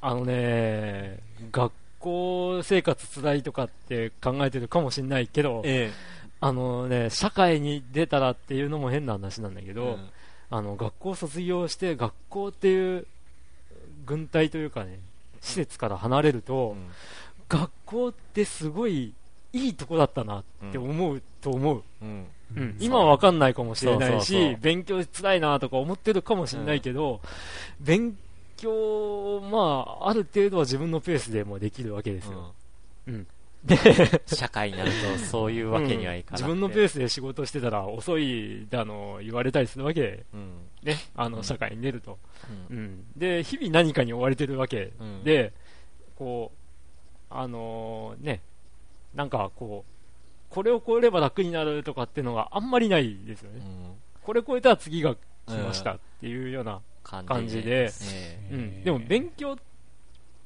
[0.00, 1.18] あのね、
[1.50, 5.92] 学校生活つらいとかって考えてるかもしれないけどう。、え
[6.40, 9.72] あのね、社会に出たらっていうのも変な話なんだけえ。
[9.72, 9.98] ど、
[10.50, 13.06] あの、学校卒業して、学校っていう
[14.04, 14.98] 軍隊というかね、
[15.40, 16.76] 施設から離れると、
[17.48, 19.14] 学校ってすごい
[19.54, 21.82] いいとこだったなって思うと思う。
[22.02, 22.26] うん。
[22.56, 22.62] うん。
[22.62, 27.20] うん今はわかんないかもしれないし、勉強辛いなとか思ってるかもしれないけど、
[27.80, 28.16] 勉
[28.56, 32.54] 強、まあ、ある程度は自分のペースでもできるわけですよ。
[33.06, 33.26] うん。
[33.64, 33.76] で、
[34.26, 40.68] 社会になるとそういうわけにはいかなくて、自分のペースで仕事してたら遅いだの言われたりするわけうん。
[40.82, 42.18] ね、あの、うん社会に出ると。
[42.70, 43.04] うんうん。
[43.16, 45.52] で、日々何かに追われてるわけうんで、
[46.16, 48.42] こう、あのーね、
[49.14, 49.93] なんかこう、
[50.54, 53.58] これを超えれば楽になるとかっていうのがあんまりないですよね。
[53.58, 53.96] うん。
[54.22, 57.90] これ超えたら次が来ましたっていうような、感感じで。
[58.12, 59.58] えうん、でも勉強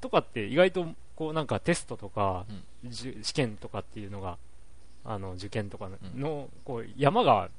[0.01, 2.47] とかって意外とこうなんかテストとか、
[2.91, 4.39] 試験とかっていうのが
[5.05, 7.51] あの受験とかのこう山が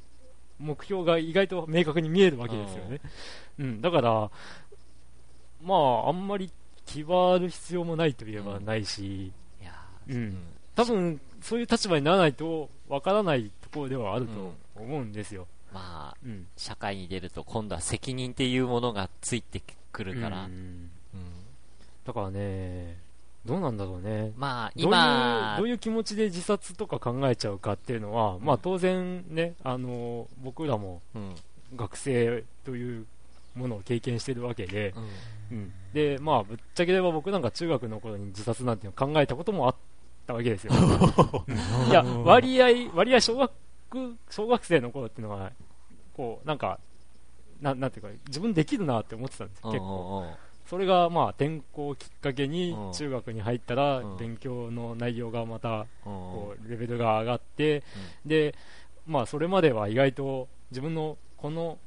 [0.59, 2.99] 目標が意外と明確に見えるわけですよね、
[3.59, 4.29] うん、だから
[5.63, 6.51] まああんまり
[6.85, 9.31] 気張る必要もないといえばないし、
[9.61, 9.73] えいや
[10.09, 10.15] うん。
[10.15, 15.45] ー多分そういう立場にならないとわからないところではあると思うんですよ。
[15.73, 16.47] まあ、うん。
[16.55, 19.61] 社会に出ると今度は責任っていうものがついて
[19.91, 20.89] くるから、うんうん
[22.05, 22.97] だからね、
[23.45, 24.31] どうなんだろうね。
[24.35, 31.35] まあ、どういう今どう、いう気持ちで自殺とか考えちゃうかっていうのは、まあ当然ね、あの、僕らもうん。
[31.75, 33.05] 学生という
[33.53, 34.95] ものを経験してるわけで、
[35.51, 35.57] うん。
[35.57, 39.75] うん、で、まあぶっちゃければ僕なんか中学の頃に自殺なんて考えたこともあっ
[40.29, 40.73] たわけですよ。
[41.89, 43.51] いや、割合、割合小学、
[44.29, 45.51] 小学生の頃っていうのは、
[46.15, 46.79] こう、なんか、
[47.59, 49.85] ななんていうか、自分できるなって思ってたんですよ、結構。
[49.85, 50.33] 構。
[50.67, 52.93] それがまあ転校をきっかけにうん。
[52.93, 54.17] 中学に入ったらうん。
[54.17, 55.85] 勉強の内容がまたうん。
[56.05, 57.81] こうレベルが上がって
[58.23, 58.53] で
[59.07, 61.79] まあそれまでは意外と自分のこの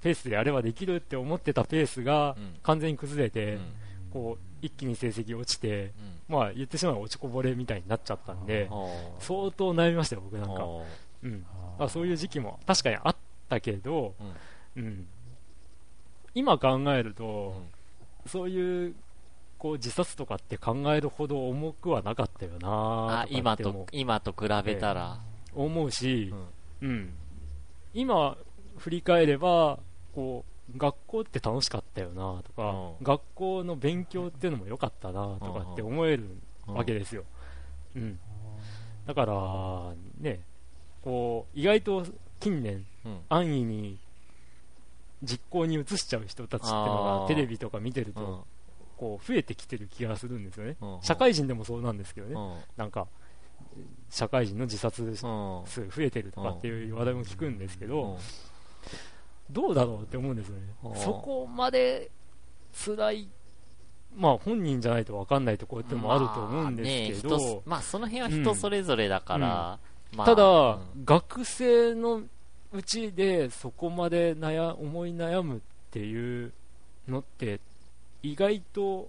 [0.00, 2.54] ペースでやればできるって思ってたペースがうん。
[2.62, 3.74] 完全に崩れてうん。
[4.10, 5.92] こう一気に成績落ちて
[6.28, 6.36] うん。
[6.36, 8.70] まあ言ってしまえば落ちこぼれみたいになっちゃったんでうん
[9.20, 10.66] 相当悩みましたよ僕なんか。
[11.22, 11.46] うん。
[11.78, 13.16] あそういう時期も確かにあっ
[13.48, 14.14] たけど
[14.76, 14.82] うん。
[14.82, 15.06] うん。
[16.34, 17.62] 今考えると
[18.24, 18.30] うん。
[18.30, 18.94] そういう
[19.58, 25.18] こう自殺とかって考えるほど重くはなかったよなあ今と今と比べたら、
[25.54, 26.32] 思うし
[26.82, 26.88] う、ん。
[26.88, 27.14] うん、
[27.94, 28.36] 今
[28.76, 29.78] 振り返れば
[30.14, 33.04] こう学校って楽しかったよなとか、うん。
[33.04, 36.24] 学校の勉強っていうのも良かったなとかって思える
[36.66, 37.24] わけでですよ、
[37.94, 38.18] うん、
[39.06, 40.40] だからね
[41.02, 42.04] こう意外と
[42.40, 43.20] 近年うん。
[43.28, 43.98] 安易に
[45.22, 48.40] 実行に移しちゃう人たちっていうのがテレビとか見てると、うん。
[48.96, 50.98] こう増えてきてる気がするんですよね、うん。
[51.02, 52.58] 社会人でもそうなんですけどね、うん。
[52.76, 53.06] なんか
[54.10, 55.90] 社会人の自殺数うん。
[55.90, 58.16] 増えてるとかっていう話題も聞くんですけど、うん
[59.50, 60.62] どうだろうって思うんですよね。
[60.84, 62.10] うん、そこまで
[62.84, 63.28] 辛い、
[64.16, 69.78] まあ本人じゃないと分かんないところってもあると思うんですけど、まあね人まあその辺は人それぞれだから、
[70.14, 71.04] まあただ、うん。
[71.04, 72.22] 学生の
[72.72, 76.52] うちでそこまで悩思い悩むっていう
[77.08, 77.60] のって、
[78.22, 79.08] 意外と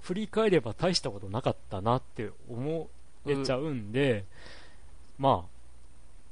[0.00, 2.88] 振り返れば大したことなかったなって思
[3.26, 4.24] えちゃうんで、
[5.18, 5.44] ま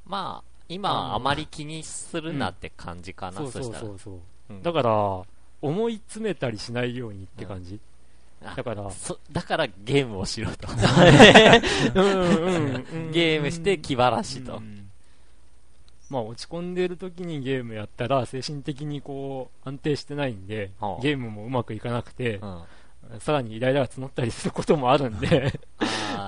[0.05, 3.79] まあ今あまり気にするなって感じかあ、な、そうそうそしたら。
[3.81, 4.19] そうそう。
[4.49, 4.63] うん。
[4.63, 5.21] だから、
[5.61, 7.79] 思い詰めたりしないようにって感じ。
[8.43, 10.67] あだから、そだからゲームをしろと。
[11.95, 13.11] うんうんうん。
[13.11, 14.91] ゲームして気晴らしと、うん。
[16.09, 21.01] まあ落ち込んでる時にゲームやったら精神的にこう安定してないんで、はあ。
[21.01, 22.61] ゲームもうまくいかなくて、うん
[23.19, 25.59] さらにイライラが募ったりすることもあるんで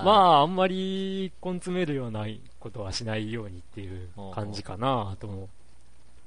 [0.04, 2.26] まああんまり根詰めるような
[2.60, 5.48] ことはしないようにっていう感じかなとも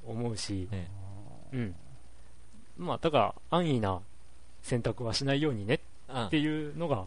[0.06, 0.90] 思うし、ね。
[1.54, 1.76] うん。
[2.78, 4.00] まあだから安易な
[4.62, 5.80] 選択はしないようにね
[6.10, 6.26] うん。
[6.26, 7.06] っていうのが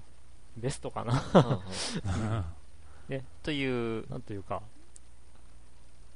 [0.56, 1.22] ベストかな。
[1.34, 3.22] うんうん。
[3.42, 4.08] という。
[4.08, 4.62] なんというか、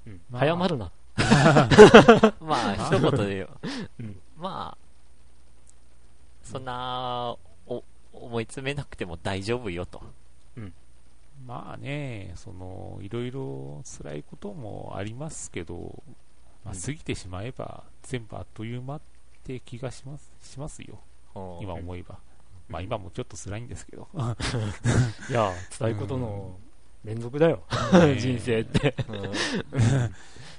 [0.07, 0.21] うん。
[0.31, 0.41] まあ。
[0.41, 0.91] 早まるな。
[2.41, 3.49] まあ一言で言う、
[4.01, 4.21] うん。
[4.39, 4.86] まあ
[6.47, 7.37] そんな
[7.67, 10.03] お思い詰めなくても大丈夫よと。
[11.45, 16.03] まあね、その、いろいろ辛いこともありますけど、
[16.65, 16.81] まあ、うん。
[16.81, 19.01] 過ぎてしまえば全部あっという間っ
[19.45, 20.99] て気がしますしますよ、
[21.35, 22.19] 今思えば。
[22.69, 24.09] まあ今もちょっと辛いんですけど。
[25.31, 26.59] いや辛いことの
[27.05, 29.33] 連続だよ、ね人生って、うん。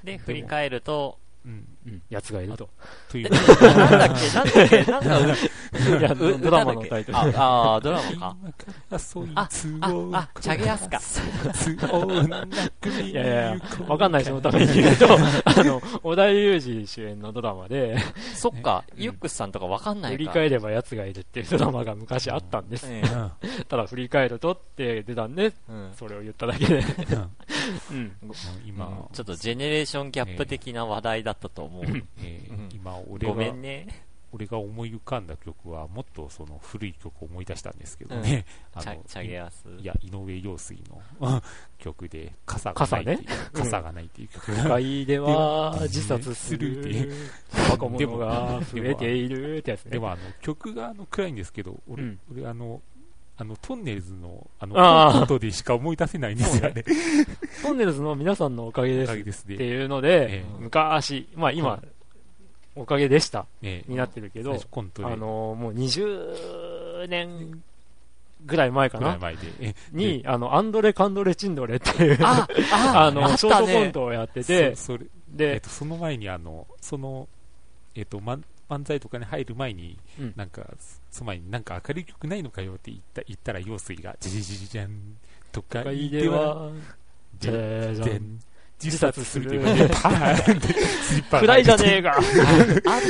[0.06, 1.77] で振り返るとうん。
[1.88, 2.70] うん、やつがいると。
[3.10, 3.30] という。
[3.30, 4.10] なんだっ
[4.70, 4.84] け？
[4.92, 5.50] なんだっけ？
[5.80, 7.24] なんかいやうドラマのタイトルあ
[7.76, 8.36] あードラマか。
[9.36, 11.20] あつあをあチャゲアスかつ
[11.92, 12.46] をな
[12.82, 13.58] く見いやいや
[13.88, 15.08] わかんない人のために言うと。
[15.46, 17.98] あの織田裕二主演のドラマで。
[18.36, 20.18] そっかうんユックスさんとかわかんないか。
[20.18, 22.88] 振り返ればやつがいるっていうドラマが昔あったんです、
[23.68, 25.54] ただ振り返るとって出たんで
[25.96, 26.84] それを言っただけで、
[28.66, 29.06] 今、うん。
[29.14, 32.70] ちょっとジェネレーションギャップ的な話題だったと思う、えーうん。
[32.74, 34.08] 今俺ごめがんね。
[34.34, 39.66] 俺が思い浮かんだ曲はもっとその古い曲を思い出したんですけどね、あのチャゲアス。
[39.80, 40.78] いや井上陽水
[41.22, 41.42] の
[41.78, 46.80] 曲で傘がないっていう傘,、がないっていう曲が、都会では自殺する。
[46.80, 47.14] っていう
[47.72, 49.92] 若者が増えているってやつね。
[49.92, 52.20] でもあの曲があの暗いんですけど俺,、うん。
[52.32, 52.82] 俺あの
[53.40, 55.20] あのトンネルズのあのあー。
[55.20, 56.84] コントでしか思い出せないんですよね。
[57.64, 60.46] トンネルズの皆さんのおかげですっていうので、ええ。
[60.60, 61.82] 昔、まあ今、はい。
[62.76, 63.92] おかげでしたええ。
[63.92, 67.64] になってるけどあのもう20年
[68.46, 69.18] ぐらい前かな
[69.92, 72.48] に、あの、アンドレ・カンドレ・チンドレっていう、あ
[73.12, 74.76] の、ショートコントをやってて、
[75.30, 77.28] で、とその前にあのその
[77.96, 80.66] えっと漫漫才とかに入る前に、うんなんか
[81.10, 85.18] その前になんか明るい曲ないのかよって言った言ったら陽水がじじじじじゃん
[85.52, 86.72] 都都会会でではは
[87.40, 88.38] じゃじゃじゃん。
[88.40, 88.48] で
[88.84, 92.12] 自殺するで胸パーンってスリッパ暗いじゃねえか。
[92.12, 92.22] あっ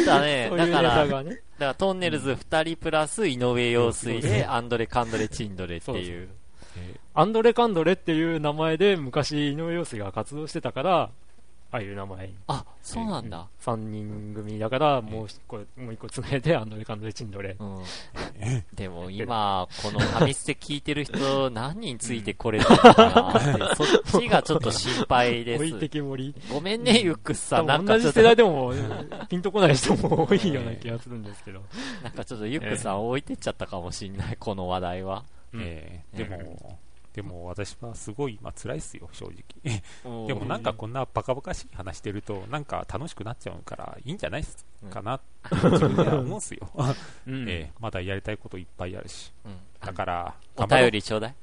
[0.05, 0.49] たね。
[0.55, 1.23] だから、だか。
[1.59, 6.29] らトンネルズ2人プラス井上陽水で、アンドレ・カンドレ・チンドレっていう。
[6.77, 11.09] えアンドレ・カンドレっていう名前で昔井上陽水が活動してたから、
[11.69, 12.35] ああいう名前に。
[12.47, 13.47] あ、そうなんだ。
[13.61, 17.57] 3人組だから、もう一個、もう一個つないで、アンドレ・カンドレ・チンドレ。
[17.59, 17.83] うん。
[18.39, 18.63] え？
[18.73, 23.75] でも今、このファミステ聞いてる人、何人ついてこれたのかなって、
[24.11, 25.89] そっちがちょっと心配で置いてす。
[25.89, 26.33] きぼり。
[26.49, 27.65] ごめんね、ユックスさ多ん。
[27.67, 28.73] なん分同じかちょっと、世代でも、
[29.27, 31.61] ピンとこない人も多いような気がするんですけど。
[32.01, 35.25] なんかちょっとユックスさん置いてっちゃったかもしんない、この話題は。
[35.53, 36.79] うんえーでも、
[37.17, 39.81] でも私はすごい、まあ辛いっすよ、正直。
[40.27, 46.69] でもうんなんかこんなバカバカしい話してると、なんか楽しくなっちゃうから、いいんじゃないっすかなって 自分では思うんすよ。
[47.25, 49.33] うん えーまだやりたいこといっぱいあるし。
[49.45, 51.35] うんだから、お便りちょうだい。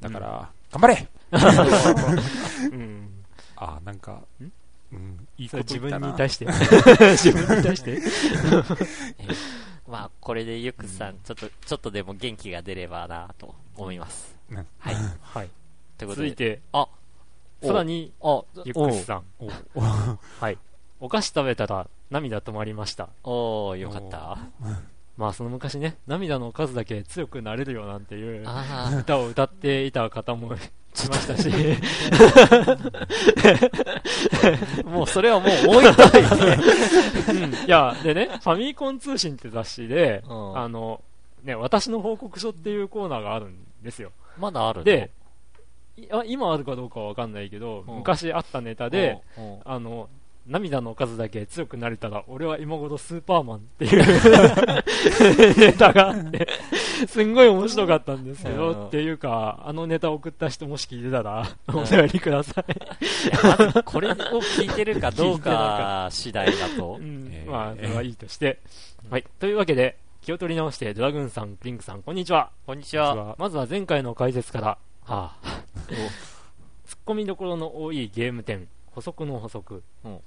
[0.00, 1.08] だから、頑張れ
[2.70, 3.24] うん。
[3.56, 4.52] あー、なんか、ん
[4.92, 6.06] うん、いいこと言ったな。
[6.06, 6.46] 分に対して。
[6.46, 8.00] 自分に対して？
[9.88, 14.34] まあ、これでユックスさん、ちょっと、ちょっとでも元気が出ればなと思います。
[14.50, 14.94] うんはい。
[15.22, 15.50] はい。
[15.98, 16.28] ということで。
[16.28, 16.88] 続いて、あ、
[17.62, 19.24] さらに、あ、ゆっくりさん。
[19.38, 20.58] おはい。
[21.00, 23.08] お菓子食べたら涙止まりました。
[23.24, 24.38] おおーよかった。
[25.16, 30.56] まあその昔ね、涙の数だけ強くなれるよなんていうあ歌を歌っていた方も
[31.02, 31.50] いましたし、
[34.84, 36.20] あ、 もうそれはもう置いといて。
[37.32, 37.54] うん。
[37.54, 40.58] いや、でね、ファミコン通信って雑誌で、うん。
[40.58, 41.00] あの、
[41.42, 44.12] ね、私の報告書っていうコーナーがあるんですよ。
[44.38, 44.84] まだあるの？
[44.84, 45.10] で、
[46.26, 47.96] 今あるかどうかはわかんないけど、うん。
[47.96, 49.18] 昔あったネタで、、
[49.64, 50.08] あの、
[50.46, 56.46] 涙の数だけ強くなれたら、俺は今頃スーパーマンっていう ネタがあって、
[57.08, 62.64] すんごい面白かったんですけうんど、っていうか、あのネタ送った人もし聞いてたら、お便りください。
[63.84, 67.02] これを聞いてるかどうか次第だとう。
[67.02, 68.60] んえーまあ、それはいいとして。
[69.10, 69.24] はい。
[69.40, 72.50] というわけで、気を取り直して、ドラグーンさん、クリンクさん、こんにちは。
[72.66, 73.34] こんにちは。
[73.38, 74.78] まずは前回の解説から、は
[75.42, 75.62] あ、
[76.84, 79.82] ツッコミどころの多いゲーム点、補足の補足。
[80.04, 80.20] うん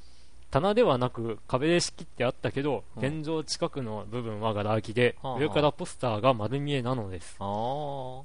[0.58, 7.36] 棚ではなく壁で仕切ってあったけど、うん天井近くの部分はガラ空きで、はあはあ上からポスターが丸見えなのです。
[7.40, 8.24] ああ。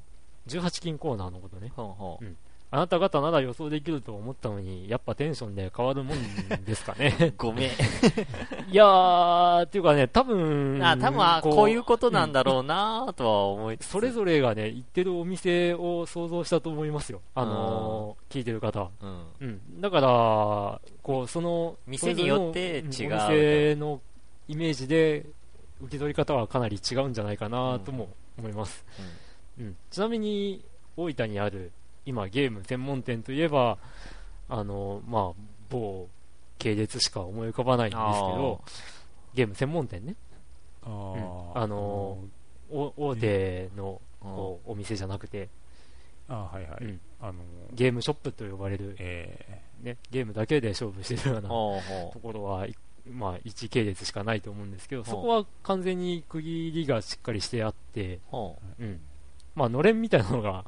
[0.49, 1.71] 18金コーナーのことね。
[1.77, 2.37] ほんほん
[2.75, 6.19] あなた方なら予想できると思ったのに、やっぱテンションで変わるもん
[6.65, 7.35] ですかね。
[7.37, 7.69] ごめん。
[8.71, 17.21] いやー、っていうかね、多分、あ、多分あこういうことなんだろうなとは思いつつそれぞれがね、行ってるお店を想像したと思いますよ。
[17.35, 18.91] あのー聞いてる方は。
[19.03, 19.27] うん。
[19.41, 19.81] うん。
[19.83, 24.01] だから、こう、その、店によって違うお店の
[24.49, 25.27] イメージで、
[25.83, 28.09] 受け取り方はかなり違うんじゃないかなとも
[28.39, 28.83] 思います。
[29.61, 29.77] うん。
[29.91, 30.65] ちなみに、
[30.97, 31.71] 大分にある、
[32.05, 33.79] 今、ゲーム専門店といえば、
[34.49, 36.09] あの、まあ、某
[36.59, 38.61] 系列しか思い浮かばないんですけど、
[39.35, 40.15] ゲーム専門店ね。
[40.85, 40.95] あうん。
[40.95, 42.19] ーあの
[42.71, 45.49] お大手のこうお店じゃなくて、
[46.29, 46.85] あーはいはい。
[46.85, 47.01] うん。
[47.21, 47.35] あの
[47.73, 51.49] ゲームショップと呼ばれる、えね、ゲームだけで勝負してるような
[52.13, 52.77] ところは、い
[53.11, 58.21] まあ、1系列しかないと思うんですけど、そこは完全に区切りがしっかりしてあって、
[58.79, 59.01] うん。
[59.55, 60.65] まあ、のれんみたいなのが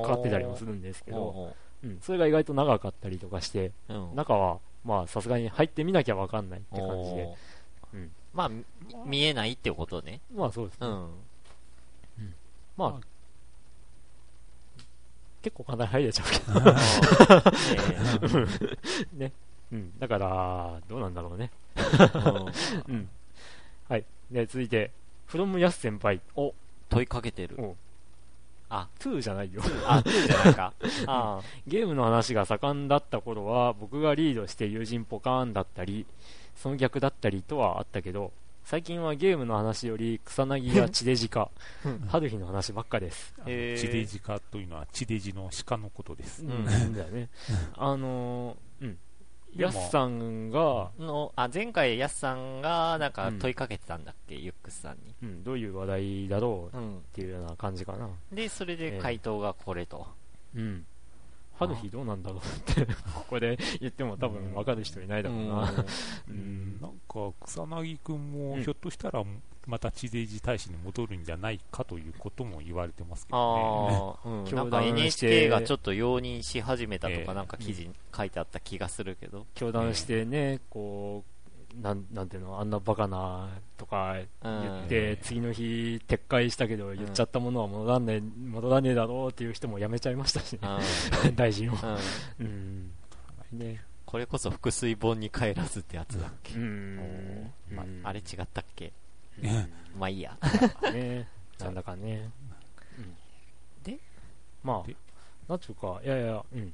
[0.00, 0.02] う。
[0.02, 4.14] かかってたりもするんですけど、ほうん、それが意外と長かったりとかして、うん。
[4.14, 7.28] 中は、まあ、さすがに入ってみなきゃわかんないって感じで、
[7.94, 8.64] うんまあ、み
[9.04, 10.20] 見えないってことね。
[10.34, 10.86] まあそうですね。
[10.86, 11.10] うん。
[12.76, 13.06] まあ、
[15.42, 16.38] 結構かなり入れちゃうけ
[18.28, 18.38] ど、
[19.18, 19.32] ね
[19.72, 19.98] うん。
[19.98, 21.50] だから、どうなんだろうね。
[21.76, 23.08] えうん うん。
[23.88, 24.04] はい。
[24.30, 24.90] で、続いて、
[25.26, 26.20] フロムヤス先輩。
[26.36, 26.54] お、
[26.90, 27.56] 問いかけてる。
[28.72, 29.62] おあ、2じゃないよ。
[29.86, 30.72] あ、じゃないか。
[31.06, 36.06] あゲームの話が盛んだった頃は、僕がリードして友人ポカーンだったり、
[36.56, 38.32] その逆だったりとはあったけど、
[38.64, 41.50] 最近はゲームの話より草薙や 地デジか、
[42.08, 43.34] 春日の話ばっかです。
[43.44, 46.42] 地デジ化というのは地デジの鹿のことです。
[46.42, 46.64] うん、
[46.94, 47.28] だよね。
[47.76, 48.56] あのー、
[49.56, 55.14] ヤスさんが、の、あ、前回ヤスさんが、なんかうん問いかけてたんだっけ、ユックスさんに。
[55.22, 57.02] うん、どういう話題だろうっうん。
[57.12, 58.08] ていうような感じかな。
[58.32, 60.06] で、それで回答がこれと。
[60.56, 60.86] うん。
[61.58, 65.70] 春日どうなんだろうって、ここで言っても多分分かる人いないだろうな。
[65.70, 65.84] う
[66.28, 69.22] うんん、なんか草薙くんもうんひょっとしたら
[69.66, 74.22] また地デジ大使に戻るんじゃないかということも言われてますけどね。
[74.24, 74.44] ああ、うん。
[74.44, 79.46] 教なんか NHK がちょっと容認し始めたとええか、なんか記事に書いてあった気がするけど。
[79.54, 81.41] 教団してね、こう、
[81.80, 90.68] なんなんていうのあんなバカなとか言っうて、次の日撤回したけど言っちゃったものは戻らねえ戻らねえだろうっていう人もやめちゃいましたしね。
[91.30, 91.34] ん。
[91.36, 91.74] 大臣を。
[92.38, 92.92] うん。
[93.52, 93.58] うん。
[93.58, 93.82] ね。
[94.04, 96.54] これこそ腹水本に帰らずってやつだっけ？
[96.54, 96.58] う。
[96.58, 97.50] ん。
[97.70, 98.00] まうん。
[98.04, 98.92] あれ違ったっけ？
[99.42, 99.50] うん。
[99.98, 100.36] まあいいや。
[100.92, 101.28] ね。
[101.58, 102.30] なんだかね、
[103.84, 103.98] で？
[104.62, 104.94] まあで
[105.48, 106.72] なんちゅうかいやいやうん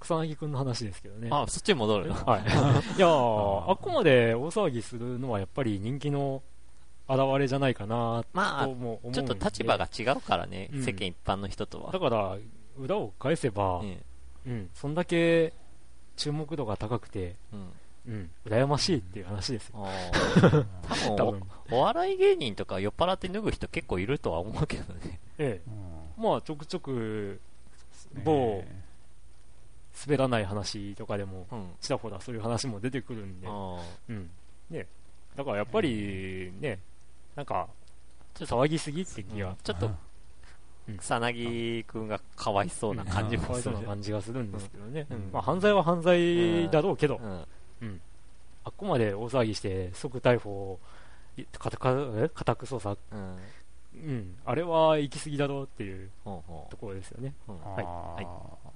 [0.00, 1.28] 草薙くんの話ですけどね。
[1.30, 2.14] あ、そっちに戻るの？
[2.14, 2.42] はい、
[2.96, 6.42] いやーあっこまで大騒ぎするのはやっぱり人気の
[7.08, 10.82] 表れじゃないかなまあ、ともちょっと立場が違うからね、うん。
[10.84, 11.90] 世間一般の人とは。
[11.90, 11.98] だ。
[11.98, 12.36] から
[12.78, 14.04] 裏を返せば、うん。
[14.46, 15.52] うん、そんだけ
[16.16, 17.72] 注目度が高くて、うん。
[18.06, 19.84] うん、羨ましいっていう話ですよ。
[19.84, 20.66] あー。
[21.16, 21.40] 多 多分。
[21.40, 25.20] 分お、お笑い芸人とか酔っ払って脱ぐ人結構いるとは思うけどね。
[25.38, 25.74] えうん。
[25.74, 27.40] えまあちょくちょく
[28.24, 28.64] 某
[30.06, 31.70] 滑らない話とかでもうん。
[31.80, 34.30] ちらほらそういう話も出てくるんで、あうん。
[34.70, 34.86] ね、
[35.36, 36.78] だからやっぱりね。
[37.36, 37.68] なんか
[38.34, 39.52] ちょっと騒ぎすぎって気が。
[39.52, 39.90] ーちょっと
[40.88, 43.74] うん、草薙くんがかわいそうな感じもする。
[43.74, 45.30] な感じがするんですけどね、うん。
[45.32, 47.20] まあ、犯罪は犯罪だろうけど、
[47.80, 48.00] うん。
[48.64, 50.78] あっこまで大騒ぎして即逮捕
[51.36, 52.30] いかたかえ？
[52.34, 53.36] 家宅捜査、うん。
[53.94, 57.34] うん、あれは行き過ぎだろうっていうところですよね。
[57.48, 57.52] う。
[57.52, 57.60] うん。
[57.60, 57.84] はい。
[57.84, 58.67] はい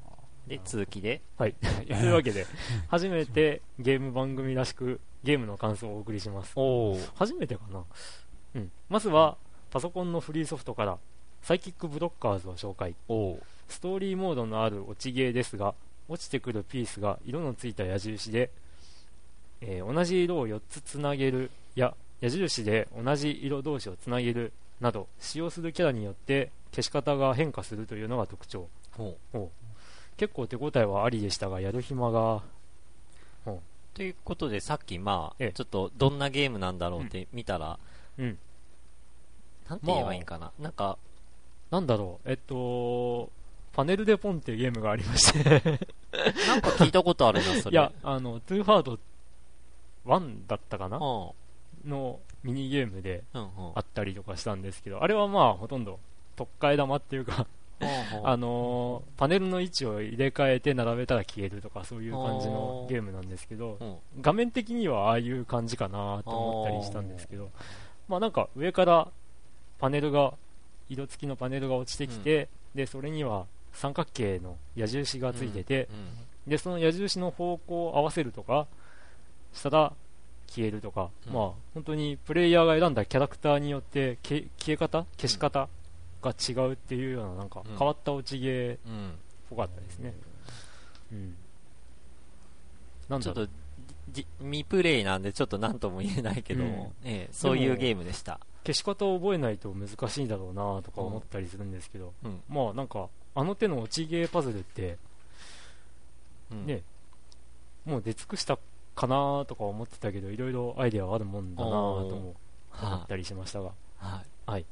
[0.46, 1.20] で、続きで。
[1.38, 1.54] はい、
[1.86, 2.46] というわけで
[2.88, 6.52] 初めてゲーム番組らしくゲームの感想をお送りします。
[6.56, 7.84] お初めてかな、
[8.54, 9.36] うん、まずは
[9.70, 10.98] パソコンのフリーソフトから
[11.42, 12.94] サイキックブロッカーズを紹介。
[13.08, 13.38] お
[13.68, 15.74] ストーリーモードのある落ちゲーですが
[16.08, 18.50] 落ちてくるピースが色のついた矢印で、
[19.60, 28.68] えー同じ色を4つつなげるや矢印で同じ色同士をつなげるなど使用するキャラによって消し方が変化するというのが特徴
[30.16, 32.42] 結構手応えはありでしたがやる暇が
[33.94, 37.78] ということで、さっきまあ、ええちょっとどんなゲームなんだろうって見たら、
[38.18, 38.38] うん
[39.68, 40.50] なんて言えばいいんかな。
[40.58, 40.96] なんか、
[41.70, 43.30] なんだろうえっと
[43.74, 45.44] パネルでポンっていうゲームがありまして
[46.46, 47.74] なんか聞いたことあるな、それ。
[47.74, 48.98] いやあのトゥーハード
[50.06, 50.96] 1だったかな？
[50.96, 51.90] うん。
[51.90, 53.72] のミニゲームでうんうん。
[53.74, 56.00] あったりとかしたんですけど、あれはまあほとんど
[56.36, 57.46] 特替え玉っていうか、
[58.24, 63.96] あのーパネルの位置を入れ替えて並べたら消えるとかそういう感じのゲームなんですけど、うん。
[64.20, 67.50] 画面的にはああいう感じかなと思ったりしたんですけど、
[68.08, 69.08] まあなんか上から
[69.78, 70.34] パネルが、
[70.88, 75.88] 色付きのパネルが落ちてきて、で、それには三角形の矢印がついてて、
[76.46, 78.66] で、その矢印の方向を合わせるとか
[79.52, 79.92] したら
[80.48, 81.32] 消えるとか、うん。
[81.32, 85.06] まあ本当にプレイヤーが選んだキャラクターによってけ消え方？
[85.16, 85.68] 消し方？
[86.22, 89.14] が違うっていうようななんかうん変わった落ちゲーっうん。
[89.50, 90.14] ぽかったですね。
[91.12, 91.36] うん。
[93.08, 93.46] なんちょっと、
[94.10, 98.40] じ未プレイなんでちょっと何とも言えないけども、ええ、そういうゲームでした。
[98.64, 102.40] 消し方を覚えないと難しいんだろうなとか思ったりするんですけど、うん。
[102.48, 104.98] まあなんかあの手の落ちゲーパズルって
[106.50, 106.82] うんね
[107.84, 108.58] もう出尽くした
[108.94, 112.34] かなとか思ってたけどいろいろアイデアはあるもんだなとも思
[112.70, 113.72] はったりしましたが
[114.46, 114.64] はい。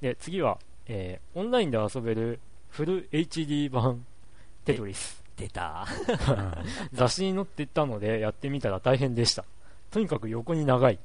[0.00, 0.58] で次は、
[0.88, 4.04] えーオンラインで遊べるフル HD 版
[4.64, 5.22] テトリス。
[5.36, 5.86] 出た。
[6.92, 9.44] 雑誌に載っていたのでやってみたら大変でした。
[9.90, 10.98] とにかく横に長い。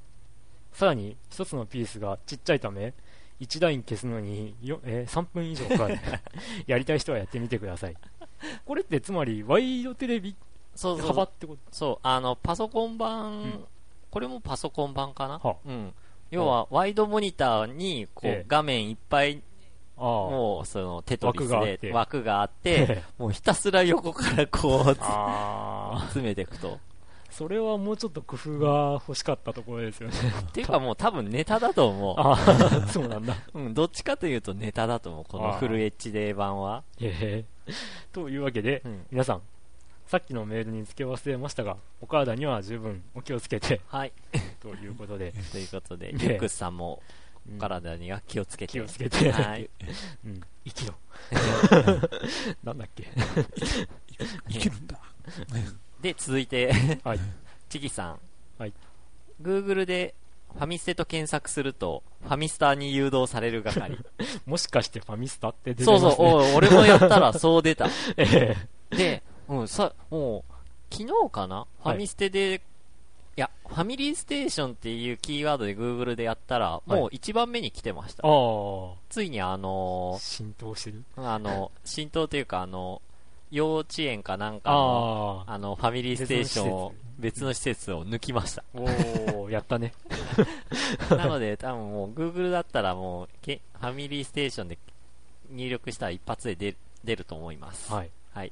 [0.74, 2.94] さらに一つのピースがちっちゃいため
[3.42, 6.00] 1ライン消すのによ、えー3分以上かかる。
[6.68, 7.96] やりたい人はやってみてください。
[8.66, 10.36] これってつまりワイドテレビ
[10.76, 11.08] そうそう。
[11.08, 11.60] 幅ってこと？
[11.72, 13.66] そう、あの、パソコン版、ん。
[14.10, 15.38] これもパソコン版かな？
[15.40, 15.94] はうん。
[16.30, 18.46] 要は、ワイドモニターに、こう、ええ。
[18.48, 19.42] 画面いっぱい、
[20.02, 21.50] もう、その、テトリス
[21.80, 24.96] で枠があって もうひたすら横からこう、
[26.06, 26.80] 詰めていくと。
[27.32, 30.16] それはもうちょっと工夫が欲しかったところですよね
[30.50, 33.60] っていうかもう多分ネタだと思ああそうなんだう。
[33.60, 36.84] うん、どっちかというとネタだと思う、このフル HD 版は。
[37.00, 37.74] へえ
[38.12, 39.06] というわけで、うん。
[39.12, 39.42] 皆さん
[40.08, 44.12] さっきのメールに付け忘れましたがお体には十分お気をつけてはい。
[44.60, 47.02] ということで、ということで、ねリュックスさんも、
[47.60, 48.74] 体には気をつけて。
[48.74, 49.70] 気をつけて、はい。
[50.26, 50.94] うん、生きろ
[52.64, 53.08] なんだっけ？
[54.50, 55.00] 生きるんだ。
[56.02, 56.72] で、続いて、
[57.04, 57.20] はい
[57.70, 58.20] チキさん。
[58.58, 58.74] はい。
[59.42, 60.14] Google で
[60.54, 63.98] ファミステと検索すると、ファミスタに誘導される係。
[64.46, 67.88] もしかしてファミスタって出てそうますねそう、おい俺もやったらそう出た。
[68.18, 68.56] え
[68.90, 70.54] で、うん、さ、もう、
[70.94, 71.66] 昨日かな？
[71.82, 72.62] ファミステで、
[73.38, 78.28] い、や、ファミリーステーションっていうキーワードで Google でやったら、もう一番目に来てました。
[78.28, 83.02] えああついにあの浸透してるーあの、浸透というかあの、
[83.52, 88.64] 幼稚園かなんかの、あの、ファミリーステーションを別の施設を抜きました。
[88.74, 89.94] おー、やったね。
[91.10, 94.78] なので、多分もう Google だったらもうけ、ファミリーステーションで
[95.50, 97.92] 入力したら一発で出る出ると思います。
[97.92, 98.10] はい。
[98.34, 98.52] はい。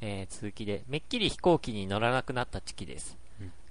[0.00, 3.17] えー、続きで、めっきり飛行機に乗らなくなったチキです。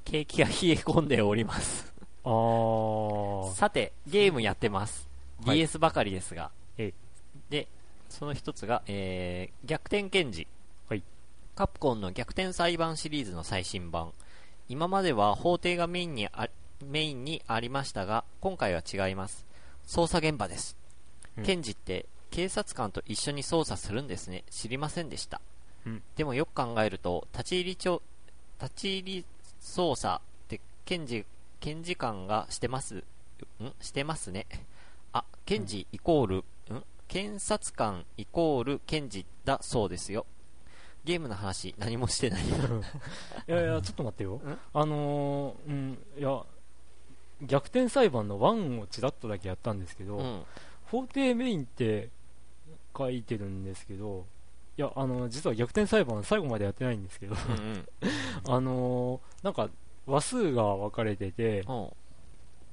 [0.07, 1.93] うん景気が冷え込んでおります。
[2.23, 5.07] あー、さて、ゲームやってます。
[5.45, 6.51] はい DS ばかりですが。
[6.77, 6.93] え
[7.49, 7.67] で、
[8.09, 10.47] その一つが、えー、逆転検事。
[10.89, 11.03] はい
[11.55, 14.13] カプコンの逆転裁判シリーズの最新版。
[14.69, 16.49] 今までは法廷がメインにあ
[16.85, 19.45] メインにありましたが、今回は違います。
[19.87, 20.77] 捜査現場です。
[21.37, 24.43] うん検事って警察官と一緒に捜査するんですね。
[24.49, 25.41] 知りませんでした。
[25.85, 28.01] うんでもよく考えると、立ち入り調、
[28.59, 29.25] 立ち入り
[29.67, 31.25] 捜査って検事、
[31.59, 33.03] 検事官がしてます、ん？
[33.81, 34.47] してますね。
[35.13, 36.43] あ、検事イコール、ん？
[37.07, 40.25] 検察官イコール検事だそうですよ。
[41.03, 42.43] ゲームの話何もしてない。
[42.45, 42.49] い
[43.47, 44.59] やいや、 ちょっと待ってよん？
[44.73, 46.43] あのー、うん、いや、
[47.43, 50.43] 逆転裁判の1をちらっとだけやったんですけど、うん。
[50.85, 52.09] 法廷メインって
[52.97, 54.25] 書いてるんですけど、
[54.77, 57.87] いや、あの、実は逆転裁判最後までやってないんですけど、うん
[58.47, 59.69] あのー、なんか、
[60.05, 61.75] 話数が分かれてて、うん。
[61.75, 61.89] うん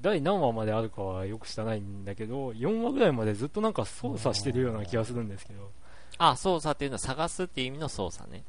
[0.04, 5.70] 第何話まであるかはよく知らないんだけど、4話ぐらいまでずっとなんか操作してるような気がするんですけど、
[6.18, 8.44] あ、捜査っていうのは探すっていう意味の捜査ね。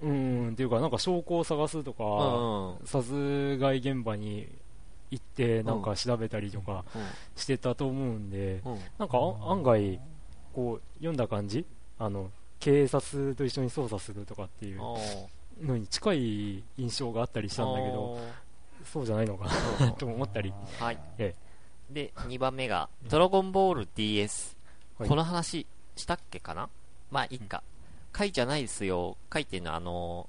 [0.00, 0.10] うー
[0.48, 2.86] ん、っていうか、なんか証拠を探すとか、うんうん。
[2.86, 4.48] 殺害現場に
[5.10, 7.02] 行ってなんか調べたりとかうん
[7.36, 8.78] してたと思うんで、うん。
[8.98, 10.00] なんかあ案外
[10.54, 11.66] こう読んだ感じ
[12.00, 14.80] あの警察と一緒に捜査するとかっていう
[15.62, 18.18] のに近い印象があったりしたんだけど
[18.84, 19.46] そうじゃないのか
[19.78, 20.98] な と思ったりはい。
[21.18, 21.34] え
[21.90, 24.56] で、2番目が、ドラゴンボール DS。
[24.98, 26.68] はいこの話、したっけかな？
[27.10, 27.62] まあ、いっか。
[28.12, 29.16] 回じゃないですよ。
[29.30, 30.28] 回っていうのは、あの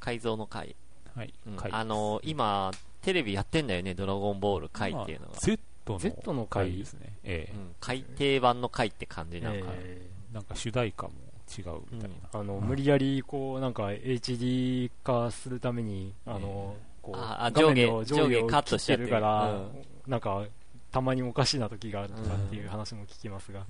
[0.00, 0.74] ー、改造の回。
[1.14, 1.56] はいうん。
[1.56, 2.70] 回あのー、今、
[3.02, 5.34] テレビやってんだよね、ドラゴンボール回っていうのが。
[5.34, 7.18] Z の Z の回回ですね。
[7.22, 7.74] ええうん。
[7.80, 9.66] 改訂版の回って感じなんか。
[9.72, 11.10] えなんか主題歌も
[11.56, 12.16] 違うみたいな。
[12.32, 19.68] ーあの無理やりこうなんか HD 化するためにあのこうああ画面の上下上下をカットしてるから、うん
[20.06, 20.44] なんか
[20.90, 23.66] たまにおかしな時があるとかっていう話も聞きますが、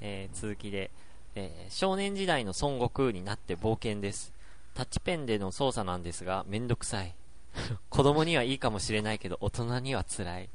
[0.00, 0.90] えー続きで、
[1.34, 4.32] えー少年時代の孫悟空になって冒険です。
[4.74, 7.14] タッチペンでの操作なんですが、めんどくさい。
[7.90, 10.48] 子供にはいいかもしれないけど、大人には辛い。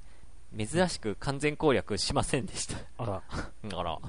[0.57, 2.77] 珍しく完全攻略しませんでした。
[2.97, 3.21] あら
[3.79, 3.99] あら。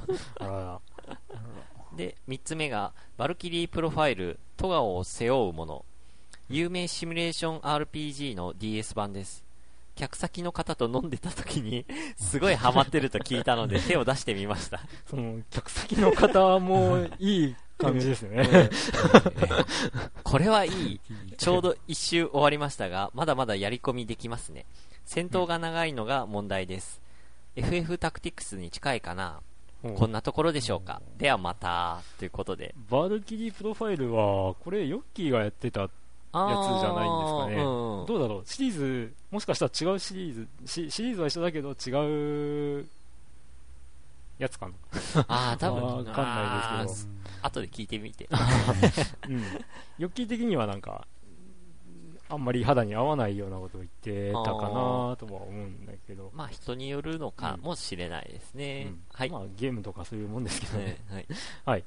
[0.41, 0.81] あらら
[1.97, 5.85] で、三つ目が、ヴァルキリープロファイル、咎をを背負うもの。
[6.49, 9.45] 有名シミュレーション RPG の DS 版です。
[9.95, 11.87] 客先の方と飲んでた時に、
[12.19, 14.81] すごいハマってると聞いたので手を出してみました。
[15.09, 18.71] その客先の方もいい感じですよね。
[20.25, 21.01] これはいい。
[21.39, 24.67] ちょうど一周終わりましたが、まだまだやり込みできますね。
[25.05, 27.01] 戦闘が長いのが問題です。
[27.57, 29.54] FF タクティクスに近いかな、うん
[29.93, 31.03] こんなところでしょうか。
[31.19, 32.75] ではまた、ということで。
[32.91, 35.89] バルキリープロファイルは、これヨッキーがやってた、
[36.33, 42.89] あやつじゃないんですかねうんうんどうだろう、シリーズ、もしかしたら違うシリーズ、シシリーズは一緒だけど違う
[44.39, 44.75] やつかな。
[45.29, 48.29] ああ、多分、わかんないですけど後で聞いてみて。
[49.29, 49.43] うん。
[49.99, 51.07] ヨッキー的にはなんか、
[52.29, 58.87] あんまり肌に合わないようなことを言ってたかなとは思うんだけど、まあ人によるのかもしれないですね。
[58.89, 59.31] うんはい。
[59.31, 60.99] まあゲームとかそういうもんですけどね。
[61.11, 61.27] ね
[61.65, 61.85] はい。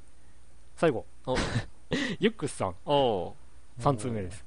[0.75, 1.35] 最後お、
[2.19, 4.45] ユックスさん、おー3通目です。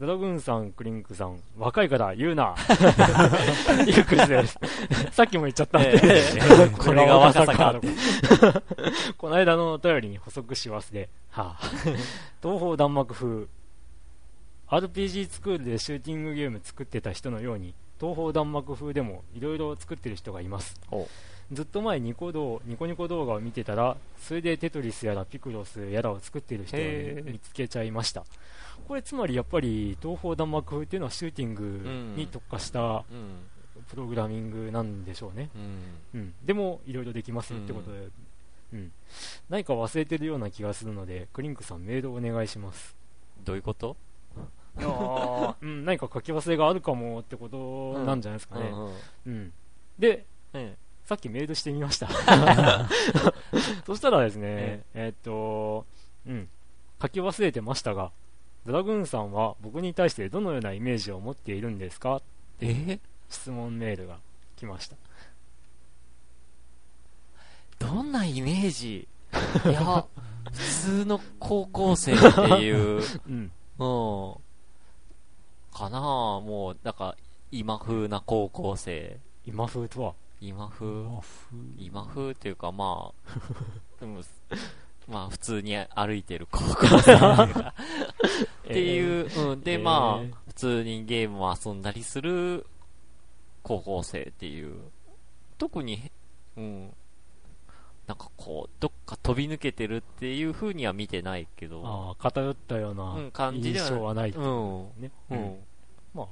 [0.00, 2.54] ドラグーンさん、クリンクさん、若いから言うな。
[3.84, 4.58] ユックスです。
[5.10, 6.00] さっきも言っちゃったんで。
[6.02, 7.80] ええこれが若さかと。
[9.18, 11.08] この間のお便りに補足し忘れ。
[11.30, 11.70] はあ、
[12.40, 13.48] 東方弾幕風。
[14.70, 20.78] RPG スクールでシューティングゲーム作ってた人のように、東方弾幕風でもいろいろ作ってる人がいます。
[20.90, 21.08] お
[21.50, 26.80] ずっと前ニコ動ニコニコ動画を見てたら、それでテトリスやらピクロスやらを作ってる人を
[27.24, 28.24] 見つけちゃいました。
[28.86, 31.62] これつまりやっぱり東方弾幕風っていうのはシューティング
[32.16, 33.48] に特化したうん。
[33.88, 35.48] プログラミングなんでしょうね。
[36.14, 36.20] うん。
[36.20, 38.08] うん、でもいろいろできますよってことで、
[38.74, 38.92] うん
[39.48, 42.94] 何か忘れてるような気がするのでクリンクさんメールお願いします
[43.42, 43.96] どういうこと？
[45.60, 48.70] うん、何か書き忘れがあるかもってことなんじゃないですかね、
[49.26, 49.52] うん
[49.98, 50.76] でうん。
[51.04, 52.08] さっきメールしてみました。
[53.86, 55.86] そしたらですね、えーっと
[56.26, 56.48] うん。
[57.00, 58.10] 書き忘れてましたが
[58.66, 62.20] ドラグーンさんは僕に対してどのようなイメージを持っているんですか？
[62.60, 63.00] え？
[63.30, 64.18] 質問メールが
[64.56, 64.96] 来ました。
[67.78, 69.06] どんなイメージ？
[69.64, 70.04] いや、
[70.52, 73.52] 普通の高校生っていう、うん。
[73.78, 74.34] うん。
[75.78, 76.00] かな？
[76.00, 77.16] もう、だから、
[77.52, 79.18] 今風な高校生。
[79.46, 80.14] 今風とは？
[80.40, 80.86] 今風？
[81.78, 83.38] 今風っていうか、まあ、
[84.00, 84.20] でも、
[85.08, 89.60] まあ、普通に歩いてる高校生 っていう、うん。
[89.62, 92.66] で、えーまあ、普通にゲームを遊んだりする
[93.62, 94.76] 高校生っていう。
[95.56, 96.10] 特に、
[96.56, 96.94] うん。
[98.06, 101.82] なんかこう、どっか飛び抜けてるっていう風には見てないけど。
[101.84, 105.02] ああ偏ったよううなん感じでは印象はないういうん。
[105.02, 105.58] ね、うん。
[106.14, 106.26] まあ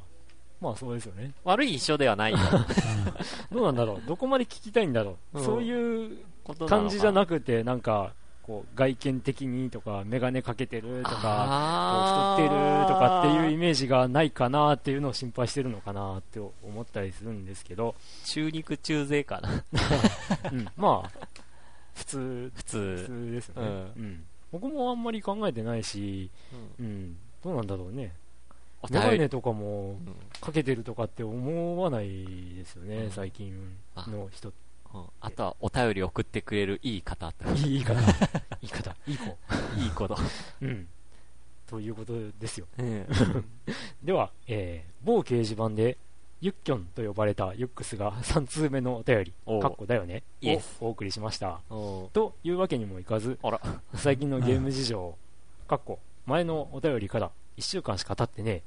[0.60, 1.32] まあそうですよね。
[1.44, 2.32] 悪い印象ではない。
[2.32, 2.38] よ。
[3.52, 4.02] どうなんだろう。
[4.06, 5.44] どこまで聞きたいんだろう、うん。
[5.44, 6.18] そういう
[6.68, 8.12] 感じじゃなくてなんか
[8.46, 19.64] こう外見的にとか眼鏡かけてるとかこうあ太ってるとかっていうイーメージがないかなっていうのを心配してるのかなって思ったりするんですけど、中肉中背かな。
[20.52, 21.28] うん、 まあ
[21.94, 22.18] 普通。
[22.54, 23.04] 普普通。
[23.06, 23.74] 通ですよね、うん。
[23.74, 24.24] うん。
[24.52, 26.30] 僕もあんまり考えてないし、
[26.78, 26.86] うん。
[26.86, 28.12] うん、どうなんだろうね
[28.86, 29.98] お便り眼鏡とかもうん。
[30.40, 32.08] かけてるとかって思わない
[32.54, 33.10] ですよね、うん。
[33.10, 33.52] 最近
[34.08, 34.52] の人。
[34.94, 35.04] うん。
[35.20, 38.00] あとはお便り送ってくれるいい方いい方。
[38.62, 38.96] いい方。
[39.06, 39.24] いい子。
[39.78, 40.16] いいこと。
[40.62, 40.88] うん。
[41.66, 42.66] ということですよ。
[42.78, 43.06] うん。
[44.02, 45.96] では、えー某掲示板で
[46.40, 50.22] ユッキョンと呼ばれたユックスが3通目のお便りかっこだよね。
[50.42, 51.60] をお送りしました。
[51.70, 53.38] おというわけにもいかず。
[53.94, 55.16] 最近のゲーム事情
[55.68, 58.62] かっこ前のお便りから1週間しか経ってねえ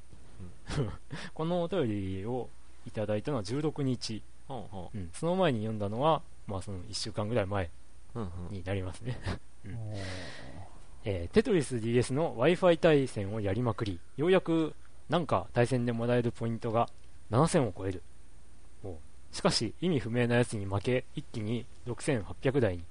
[1.34, 2.50] このお便りを
[2.88, 4.60] いただいたのは16日、うんう。
[4.60, 4.64] ん
[4.96, 5.10] うん。
[5.14, 7.70] その前に読んだのは、まあ、その1週間ぐらい前
[8.16, 8.30] うんうん。
[8.52, 9.18] になりますね、
[11.06, 14.00] えーテトリス DS の Wi-Fi 対戦をやりまくり。
[14.18, 14.74] ようやく
[15.10, 16.90] なんか対戦でもらえるポイントが
[17.32, 18.04] 7000を超える。
[18.84, 18.96] おう
[19.32, 22.84] しかし意味不明なやつに負け一気に6800台に。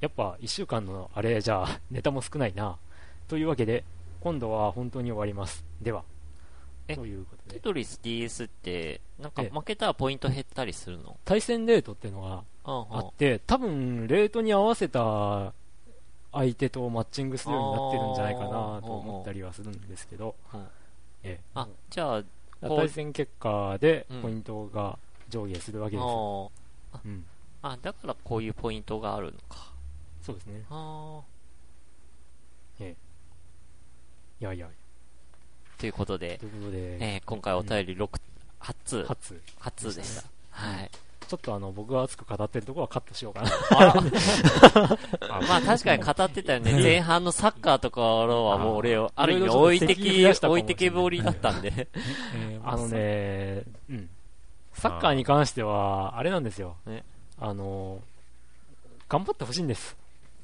[0.00, 2.76] やっぱ1週間のあれじゃあネタも少ないな。
[3.28, 3.84] というわけで
[4.20, 5.64] 今度は本当に終わります。
[5.82, 6.02] では。
[6.02, 6.17] え
[6.94, 7.54] ということで。
[7.54, 9.46] テトリス DS って、なんかえ。
[9.46, 11.16] え負けたらポイント減ったりするの？
[11.24, 15.52] 対戦レートっていうのがうんあって多分レートに合わせた
[16.32, 20.60] 相手とマッチングするようになってるんじゃないかなと思ったりはするんですけど、うん
[21.24, 21.40] ええ。
[21.54, 22.22] あ、じゃあ、
[22.60, 26.50] 対戦結果でうんポイントが上下するわけですよ、
[26.92, 27.24] あうん、
[27.62, 29.72] あ、だからこういうポイントがあるのか。
[30.22, 30.64] そうですね。
[30.70, 31.22] あ
[34.40, 34.68] いやいや
[35.78, 38.08] ということでと、いうことで、えー今回お便り6、
[38.60, 40.24] 8通、初8通でした。
[40.50, 40.90] はい。
[41.28, 43.50] ちょっとあの僕が熱く語ってるところはカットしようかな。
[45.30, 46.72] あ まあ確かに語ってたよね。
[46.72, 50.72] 前半のサッカーとかはもう俺を、ある意味いろいろちょっと置いてき敵増やした、かもしれない。
[50.72, 51.72] 置いてけぼりだったんで。
[52.34, 54.10] えーあのね、 うん、
[54.72, 57.04] サッカーに関してはあれなんですよ、ね。
[57.38, 58.00] あの
[59.08, 59.96] 頑張ってほしいんです。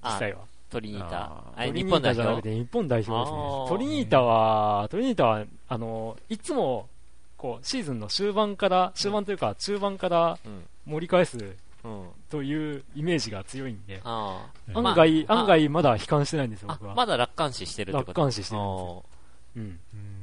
[0.02, 0.40] 実あ、際は
[0.74, 1.44] トリニータあ。
[1.56, 6.88] あれ、トリニ日本代ータじゃなく表て日本代表ですねトリニータはトリニータはあのいつも
[7.36, 10.64] こうシーズンの終盤から終盤というか中盤からうん。
[10.86, 11.38] 盛り返す
[11.84, 12.08] うん。
[12.28, 16.74] というイメージが強いんであうん案外、まあ案外まだ悲観してないんですよ、あ。
[16.74, 16.94] 僕は。
[16.94, 19.04] まだ楽観視してるってこと楽観視してるんですよ
[19.56, 19.62] うん。
[19.62, 20.14] うん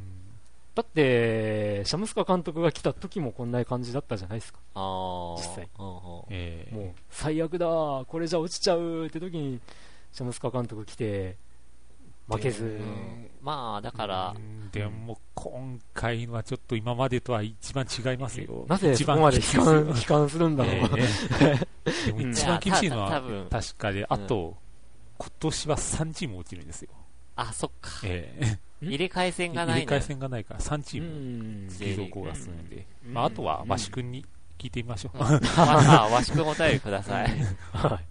[0.74, 4.60] だって、シャムスカ監督が来た時もこんな感じだったじゃないですか。
[4.74, 6.34] 実際もう、
[7.10, 9.60] 最悪だ、これじゃ落ちちゃうって時に、
[10.12, 11.38] シャムスカ監督来て、
[12.28, 18.66] 負けず、うんまあ、だからう、んでも今回のはちょっと今までとは一番違いますよ。
[18.68, 20.76] なぜ一番そこまで悲観 悲観するんだろう。
[20.76, 21.68] えー
[22.06, 24.56] でも一番厳しいのは確かで、あと、
[25.18, 26.90] 今年は3チーム落ちるんですよ。
[27.36, 27.92] あ、そっか。
[28.04, 31.70] えー入れ替え戦がない入れ替え戦がないから3チうームん。
[31.70, 34.26] 継続が済んで、うんまあ、あとはうんマシ君に
[34.58, 35.18] 聞いてみましょう。
[35.20, 37.28] まあ、わしくんお便りください。
[37.74, 38.06] はい。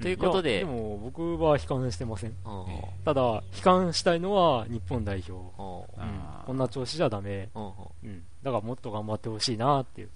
[0.00, 0.54] ということで。
[0.54, 2.34] やでも、僕は悲観してません。
[3.04, 5.32] ただ、悲観したいのは日本代表。
[5.32, 6.20] うん。
[6.46, 7.48] こんな調子じゃダメ。
[7.54, 7.70] うんうん。
[8.04, 8.22] うん。
[8.42, 10.10] だからもっと頑張ってほしいなっていう。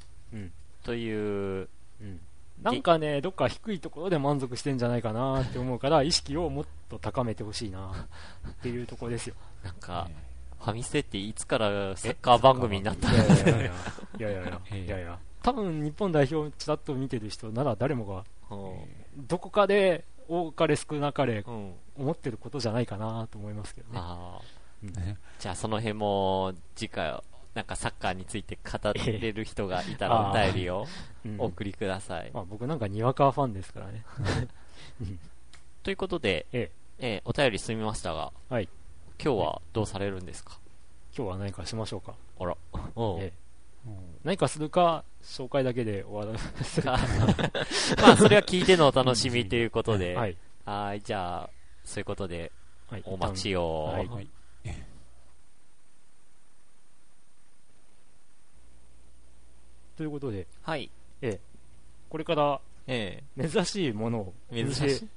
[0.82, 1.68] という、
[2.00, 2.20] うん。
[2.62, 7.92] なんかね、どっか低いところで満足してんじゃないかなって思うから、 意識をもっと高めてほしいな
[8.48, 9.34] っていうところですよ。
[9.62, 10.14] なんか、え
[10.58, 13.72] ファミステっていつからサッカー番組になったいやいやいやいや。
[14.18, 14.84] いやいや ええ。
[14.84, 15.18] いやいや。
[15.42, 21.74] 多分日本代表ちらっと見てる人なら誰もがうんどこかで多かれ少なかれうん。
[21.98, 24.00] 思ってることじゃないかなと思いますけどね。
[24.82, 27.18] うんねじゃあその辺も、次回、
[27.54, 30.86] なんかサッカーについて語れる人がいたえらおえ便りを
[31.24, 32.30] うんお送りください。
[32.34, 34.04] まあ、僕なんかにわかファンですからね。
[35.82, 38.68] ということで、えええお便り済みましたが、はい
[39.22, 40.58] 今日はどうされるんですか？
[41.16, 42.14] 今日は何かしましょうか。
[42.38, 42.56] あら。
[42.96, 43.32] うんええ
[44.26, 46.88] 何かするか、紹介だけで終わらせる
[48.02, 50.36] まあ、それは聞いてのお楽しみということで、はい。
[50.64, 51.50] はい、じゃあ、
[51.84, 52.50] そういうことで、
[52.90, 53.02] はい。
[53.06, 53.84] お待ちを。
[53.84, 54.28] はいはい
[59.96, 60.90] ということで、はい。
[62.10, 65.08] これからえ珍しいものをえ珍お見せし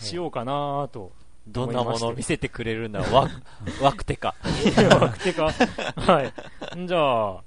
[0.00, 0.04] い。
[0.06, 1.12] しようかなと。
[1.48, 3.00] どんなものを見せてくれるんだ？
[3.00, 3.28] わ、
[3.82, 4.36] わくてか。
[5.22, 5.50] てか、
[5.96, 6.32] はい。
[6.86, 7.42] じゃあ、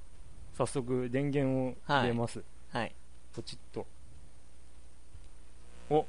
[0.57, 2.41] 早速電源を入れます。
[2.71, 2.93] はい。
[3.35, 3.85] ポチッと。
[5.89, 6.05] お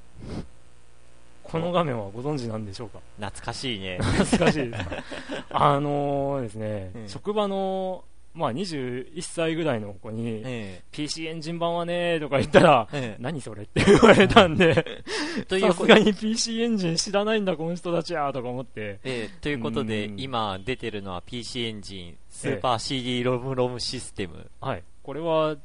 [1.42, 3.00] この画面はご存知なんでしょうか？
[3.20, 3.98] 懐かしいね。
[4.00, 5.02] 懐かしいですか？
[5.50, 8.04] あのーですね、うん職場の、
[8.36, 13.22] まあ、21歳ぐらいの子に、え PC エンジン版はねとか言ったら、ええ。
[13.22, 14.74] 何それって言われたんで、
[15.48, 20.20] さすがに PC エンジン知らないんだ、この人たちはとか思って、ええということでう、ん。
[20.20, 24.50] 今出てるのは PC エンジン、スーパー CD ロムロムシステム。
[24.60, 25.56] はい、これは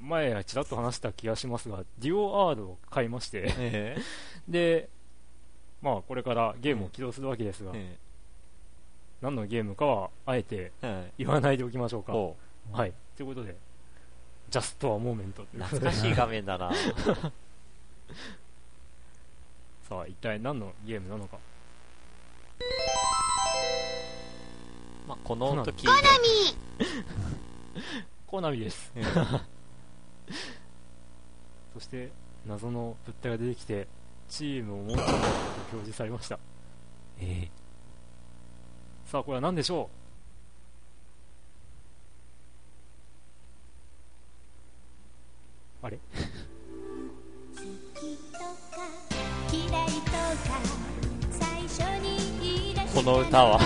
[0.00, 3.96] 前、ちらっと話した気がしますが、デュオアードを買いまして、え
[4.48, 4.88] で、
[5.80, 7.96] まあ、これからゲームを起動するわけですが、え
[9.22, 10.72] 何のゲームかはあえて
[11.18, 12.12] 言わないでおきましょうか。
[12.12, 12.36] ほ
[12.72, 13.56] はい、ということで、
[14.50, 16.70] Just a moment、懐かしい画面だな。
[19.88, 21.38] さあ、一体何のゲームなのか。
[25.06, 25.86] まあ、この時、
[28.26, 28.90] コナミです。
[28.96, 29.04] え
[31.72, 32.10] そして、
[32.44, 33.86] 謎の物体が出てきて、
[34.28, 35.28] チームをもうちょっと表
[35.70, 36.38] 示されました。
[37.20, 37.48] え
[39.06, 39.88] さあ、これは何でしょ
[45.82, 45.86] う？
[45.86, 45.98] あれ？
[52.94, 53.60] この歌は、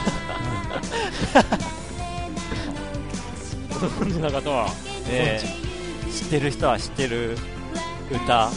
[3.71, 4.69] ご存知な方は、
[5.09, 5.47] ええ。
[6.13, 7.39] 知ってる人は知ってる
[8.11, 8.51] 歌。
[8.51, 8.55] と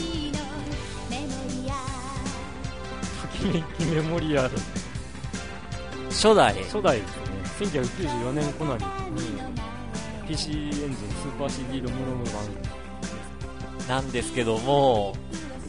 [3.38, 4.56] きめきメモリアル、
[6.14, 6.54] 初代。
[6.64, 8.82] 初代ですね、1994年コナミ、
[10.28, 12.34] PC エンジン、スーパー CD ロムロム版、
[13.88, 15.16] なんですけども、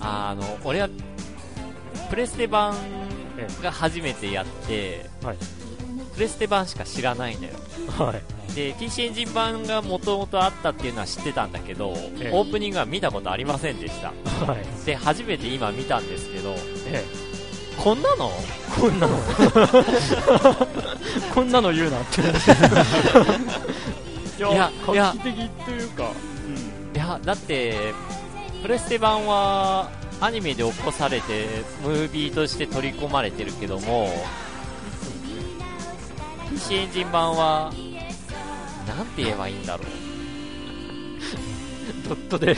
[0.01, 0.89] あの、俺は、
[2.11, 2.75] プレステ版
[3.63, 5.37] が初めてやって、はい、
[6.15, 7.55] プレステ版しか知らないんだよ。
[7.99, 12.31] はい、で、PC エンジン版が元々あったっていうのは知ってたんだけど、ええ。
[12.33, 14.09] オープニングは見たことありませんでした。
[14.47, 16.55] はい、で、初めて今見たんですけど、
[16.87, 17.03] え
[17.79, 18.31] こんなの？
[18.31, 19.17] え、こんなの、
[21.35, 22.01] こんなの 言うな。
[22.03, 22.21] って。
[24.39, 26.11] いや、画期的というか、
[26.95, 27.93] いや、だって、
[28.63, 31.47] プレステ版は、アニメで起こされて、
[31.83, 34.09] ムービーとして取り込まれてるけども、
[36.51, 37.73] PC エンジン版は、
[38.87, 39.87] なんて言えばいいんだろう。
[42.09, 42.57] ドットで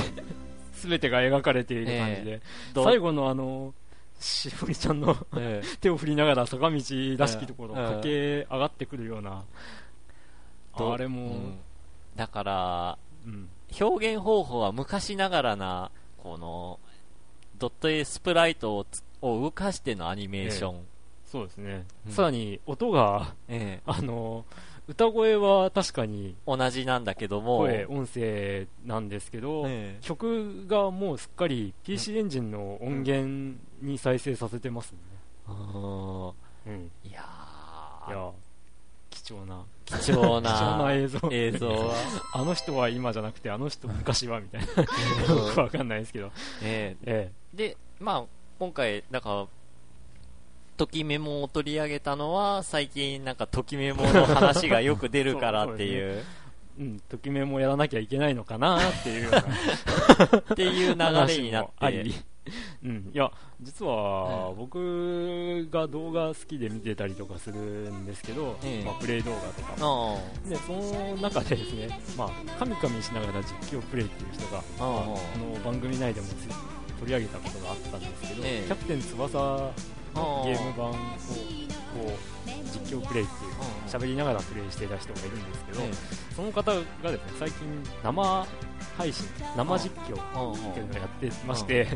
[0.82, 2.40] 全てが描かれている感じで、
[2.74, 3.74] ど最後のあの、
[4.18, 6.76] しおりちゃんのえ 手を振りながら坂道
[7.18, 9.44] らしきところをうん駆け上がってくるような、
[10.76, 11.58] どあれも、うん。
[12.14, 13.48] だから、うん。
[13.80, 16.78] 表現方法は昔ながらな、この、
[17.58, 20.86] ドット絵スプライトをつを動かしてのアニメーション。
[21.24, 22.12] そうですね、うん。
[22.12, 23.82] さらに音が、ええ。
[23.86, 24.44] あの、
[24.88, 34.98] 歌声は確かに同じなんだけども、声、音声なんですけど、ええ曲がもうすっかり PC エンジンの音源に再生させてますね。
[35.46, 36.32] あー
[36.66, 36.90] うん。
[37.04, 38.30] いやーいや、
[39.10, 41.28] 貴重な、貴重な 貴重な映像。
[41.32, 41.94] 映像は、
[42.34, 44.66] あの人は今じゃなくて、あの人昔はみたいな。
[45.46, 46.30] よくわかんないですけど。
[46.62, 48.24] えええで、まあ、
[48.60, 49.48] 今回、なんか、
[50.76, 56.46] ときメモを取り上げたのは、最近なんかときメモの話がよく出るから っていう、え。
[56.78, 59.30] うん、ときめもやらなきゃいけないのかなっていう
[60.52, 62.36] っていう流れになって。
[62.84, 64.56] うん、いや、実はうん。
[64.56, 68.84] 僕が動画好きで見てたりとかするんですけど、ええ。
[68.84, 69.72] まあ、プレイ動画とか。
[70.48, 76.46] で、その中でですね、まあ、カミカミしながら実況プレイっていう人が、あこの番組内でもつ
[77.00, 78.66] 取り上げたことがあったんですけど、ええ。
[78.66, 79.72] キャプテン翼の
[80.44, 80.98] ゲーム版をこ
[82.06, 83.52] う実況プレイっていう
[83.86, 85.90] 喋りながらプレイしていた人がいるんですけど、え
[86.34, 88.46] その方がですね最近生
[88.96, 91.88] 配信生実況っていうのをやってまして、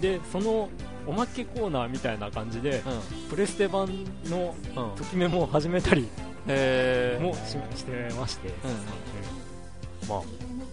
[0.00, 0.68] でその
[1.06, 2.82] おまけコーナーみたいな感じで、
[3.30, 3.88] プレステ版
[4.26, 4.54] の
[4.96, 6.02] ときメモを始めたり
[7.20, 8.50] もししてまして、
[10.08, 10.22] まあ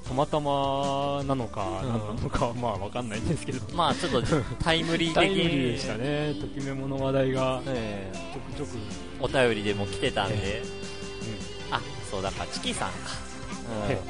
[0.09, 4.23] たまたまなのか何なのかは まあわかんないんですけど、まあちょっと
[4.59, 5.41] タイムリータ的に。
[5.41, 7.61] イムリーでしたねときメモの話題が。
[7.67, 8.17] ええ。
[8.57, 8.77] ちょくちょく、
[9.19, 10.63] お便りでも来てたんで、え
[11.69, 11.79] あ
[12.09, 12.95] そうだからチキさんか、
[13.87, 14.01] え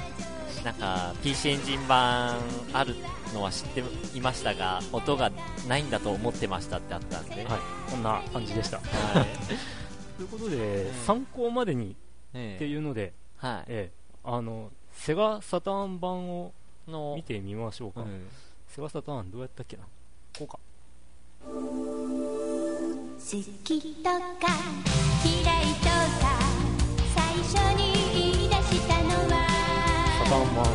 [0.58, 2.38] うん、なんか PC エンジン版
[2.72, 2.96] ある
[3.34, 3.84] のは知って
[4.16, 5.30] いましたが音が
[5.68, 8.78] ないんだと思ってましたってあったんで、はい、こんな感じでした。
[8.78, 8.84] は
[9.22, 9.28] い。
[10.16, 11.98] ということで、参考までに
[12.34, 13.64] ええっていうので、はい。
[13.68, 14.00] ええ。
[14.24, 14.72] あの
[15.02, 16.52] セガサターン版を
[16.86, 18.28] の見てみましょうか、うん。
[18.68, 19.84] セガサターンどうやったっけな？
[20.38, 20.60] こうか。
[21.42, 21.52] 好
[23.64, 24.20] きとか
[25.24, 25.96] 嫌いとか
[27.16, 29.48] 最初に言い出したのは
[30.22, 30.68] サターン版は。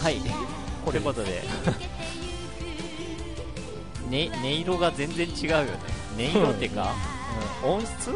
[0.00, 0.20] はい。
[0.88, 1.42] ということで
[4.08, 5.64] ね音色が全然違うよ
[6.16, 6.30] ね。
[6.32, 6.94] 音色っていうか、
[7.64, 7.70] うん。
[7.72, 8.12] 音質？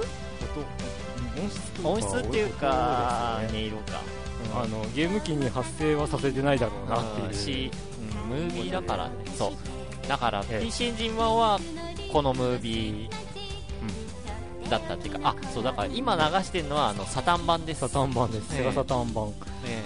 [1.82, 4.02] 音音質っていうか音色か
[4.54, 7.26] あのゲーム機に発生はさせてないだろうなっていう。
[7.28, 7.34] うん。
[7.34, 7.70] し、
[8.22, 9.14] うん、ムービーだからね。
[9.36, 10.08] そう。
[10.08, 10.64] だからええ。
[10.64, 11.60] PC エンジン版は
[12.12, 17.80] このムービーだったっていうかあそうだから今流してるのはあのサタン版です。
[17.80, 19.32] サターン版です、ええセガサターン版。
[19.66, 19.82] え。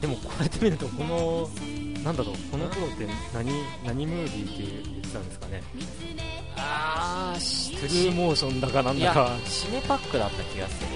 [0.00, 1.48] でもこうやって見るとこの
[2.04, 3.50] なんだろうこの頃って何
[3.84, 5.62] 何ムービーって言ってたんですかね
[6.58, 9.36] えあーしフルーモーションだかなんだか。
[9.46, 10.88] シネパックだった気がする、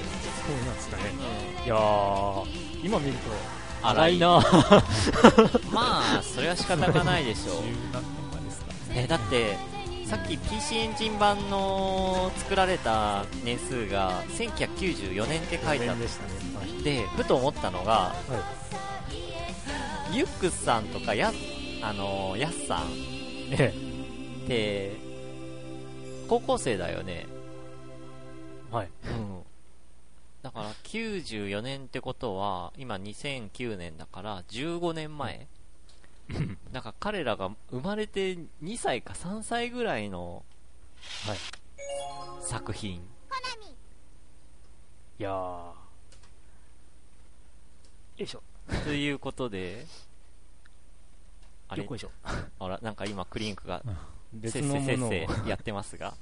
[0.47, 1.03] そうなんですかね
[1.65, 2.47] いやー。
[2.85, 3.31] 今見ると
[3.83, 4.41] 荒いな。
[5.73, 7.57] まあそれは仕方がないでしょう。
[8.95, 9.57] えだって
[10.07, 16.07] さっき PC エンジン版の作られた年数が1994年って書いてあったね、
[16.59, 18.15] はいてふと思ったのが、
[20.13, 21.33] ユックスさんとかや
[21.81, 22.83] あのヤスさん
[23.53, 23.73] え。
[24.45, 25.12] って
[26.33, 27.27] 高校生だよね。
[28.71, 28.91] えはい。
[29.05, 29.43] うん。
[30.41, 35.47] だから94年ってことは今2009年だから15年前。
[36.73, 40.43] なんか彼らが生まれて2歳か3歳ぐらいの、
[41.27, 41.37] はい。
[42.41, 43.03] 作品。
[45.19, 45.33] いやー。
[45.35, 45.75] よ
[48.17, 48.43] いしょ。
[48.85, 49.85] ということで
[51.69, 51.83] あれ？
[51.83, 52.11] よっこいしょ。
[52.59, 53.83] あらなんか今クリンクが
[54.35, 55.45] 別せっせせっのものを。
[55.45, 56.15] せやってますが。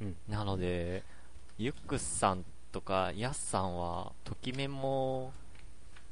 [0.00, 0.16] うん。
[0.28, 1.02] なので
[1.58, 5.32] ユックスさんとかヤスさんはときめも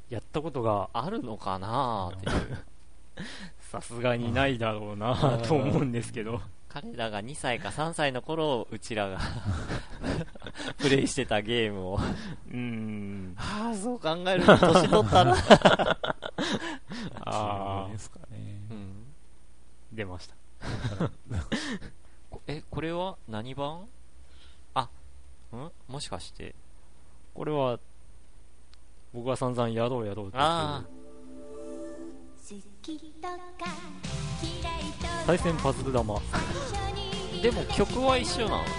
[0.09, 2.11] やったことがあるのかな？
[2.15, 2.57] っていう。
[3.59, 6.41] さすがにないだろうな と思うんですけど。
[6.69, 9.19] 彼らが2歳か3歳の頃うちらが
[10.79, 11.95] プレイしてたゲームを。
[11.95, 13.35] うーん。
[13.37, 15.35] ああそう考えると年取ったな、
[17.25, 18.59] あですかね。
[18.71, 19.02] うん、ー
[19.93, 20.35] 出ました。
[22.29, 23.87] こ えこれは何版？
[24.73, 24.89] あ
[25.53, 25.71] ん？
[25.87, 26.55] もしかして。
[27.33, 27.79] これは
[29.13, 30.37] 僕が散々やろうやろうって
[35.25, 36.19] 対戦パズル玉。
[37.41, 38.69] でも曲は一緒なのね。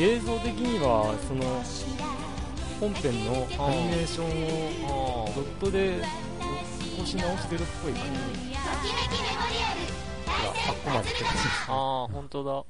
[0.00, 1.62] 映像的にはその
[2.80, 3.32] 本編の
[3.66, 4.26] アニメーション
[4.88, 6.08] をあドットで少
[7.06, 8.10] し直してるっぽい感じ。
[10.84, 11.38] ほらまでって感じ
[11.68, 12.64] ああ本当だ。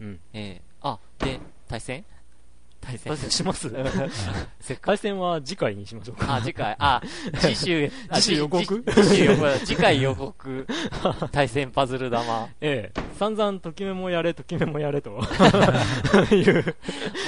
[0.00, 0.20] うん。
[0.32, 0.62] ええ。
[0.82, 2.04] あで対戦？
[2.80, 3.08] 対戦。
[3.10, 3.70] 対戦します？
[4.80, 6.36] 対戦は次回にしましょうか。
[6.36, 6.76] あ次回。
[6.78, 7.02] あ
[7.40, 7.90] 次週。
[8.08, 8.82] あ次週予告？
[8.86, 10.66] 次次週予告次回予告。
[11.32, 12.48] 対戦パズル玉。
[12.60, 13.00] ええ。
[13.18, 15.10] 散々ときめもやれときめもやれと。
[16.30, 16.76] いう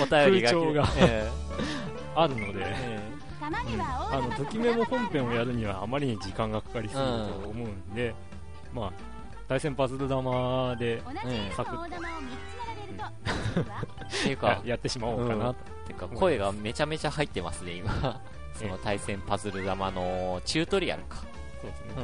[0.02, 1.28] お便りが来空調がえ
[2.14, 2.60] あるので。
[2.64, 2.89] え
[4.12, 8.14] あのときめも本編をやるにはあまりに時間がかかりすぎると思うんで、
[8.72, 8.93] まあ
[9.48, 15.56] 対戦パズル玉で同じええ色の大玉を3つ並べるとっていうかや やってしまおうかなと、
[15.86, 18.20] てか声がめちゃめちゃ入ってますね今。
[18.55, 21.16] その対戦パズル玉のチュートリアルか。
[21.60, 21.94] そうですね。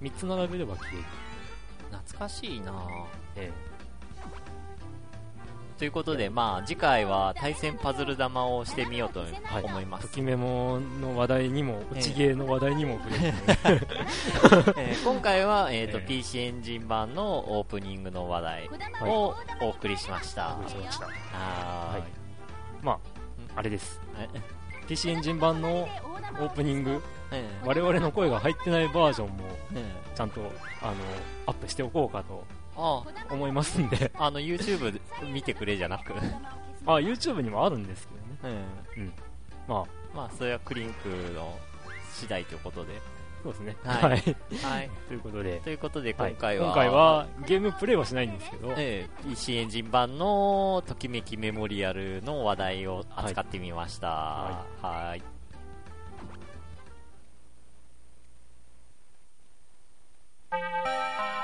[0.00, 0.06] うん。
[0.08, 1.02] 3つ並べれば消える、
[1.90, 2.72] 懐かしいな
[3.36, 3.52] え
[5.82, 9.64] ということでまあ次回は対戦パズル玉をしてみようとはい。
[9.64, 13.26] 思います、えときめもの話題にもええ落ちゲーの話題にも触れて、
[14.78, 21.06] えー今回は、えーとええ PC エンジン版のオープニングの話題をお送りしました、お送りしました。
[21.06, 21.10] は
[21.94, 22.02] はい。
[22.80, 22.98] まあ
[23.56, 24.00] あれです。
[24.86, 27.02] PC エンジン版のオープニング
[27.32, 27.66] ええ。
[27.66, 29.44] 我々の声が入ってないバージョンも
[29.74, 29.84] え。
[30.14, 30.42] ちゃんと
[30.80, 30.92] あの
[31.46, 32.44] アップしておこうかと
[32.76, 34.10] あ思いますんで。
[34.18, 35.00] あの YouTube で
[35.32, 36.14] 見てくれじゃなく、
[36.86, 38.14] あ YouTube にもあるんですけ
[38.48, 38.64] どね。
[38.96, 39.10] え
[39.68, 39.84] まあ。
[39.86, 41.58] えまあそれはクリンクの
[42.12, 43.00] 次第ということで。
[43.42, 43.76] そうですね。
[43.82, 44.02] はい。
[44.02, 44.90] はい、はい。
[45.08, 45.60] ということで。
[45.64, 46.32] ということではい。
[46.32, 49.28] 今回は、今回はゲームプレイはしないんですけど、ええ。
[49.28, 54.08] PC エンジン版のときめきメモリアルの話題を扱ってみました。
[54.08, 55.22] ははい。
[60.52, 61.41] とい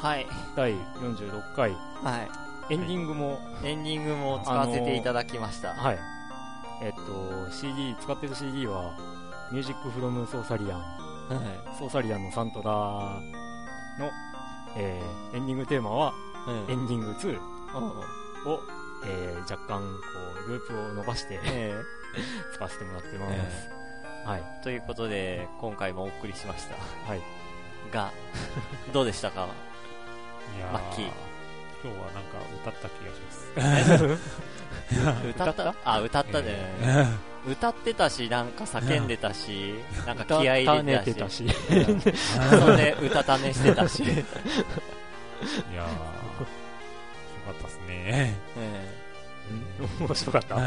[0.00, 1.72] はい第46回
[2.02, 2.28] はい
[2.72, 5.74] エンディングも、エンディングも使わせていただきました。
[5.74, 5.98] はい。
[6.80, 8.94] えっと、CD、使ってる CD は、
[9.50, 12.70] ミュージックフロムソーサリアン、はソーサリアンのサントラ
[13.98, 14.08] の、
[14.76, 16.12] えーエンディングテーマは、
[16.68, 17.28] エンディング2
[17.74, 18.60] うんを、
[19.04, 19.88] えー若干、こ
[20.46, 21.74] う、ループを伸ばしてえ
[22.54, 23.68] 使わせてもらってます。
[24.28, 24.42] はい。
[24.60, 26.76] えということで、今回もお送りしました。
[27.10, 27.22] はい。
[27.92, 28.12] が、
[28.92, 29.48] どうでしたか？
[30.72, 31.04] マッキー
[31.82, 34.20] 今日はなんか歌った気がします。
[35.30, 35.74] 歌った？
[35.84, 36.58] あ、歌ったで、
[37.48, 39.74] 歌ってたし、なんか叫んでたし、
[40.06, 41.46] なんか気合い入れてたし。
[41.48, 41.72] そ
[42.70, 44.02] れで歌たねしてたし。
[44.02, 45.88] いやー、よ
[47.46, 48.36] かったですね。
[48.56, 48.96] え
[50.00, 50.56] うん面白かった？
[50.58, 50.60] え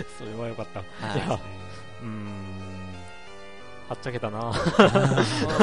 [0.18, 0.78] それはよかった。
[1.06, 1.34] はいいや
[2.02, 2.26] うーん。
[3.88, 4.38] はっちゃけたな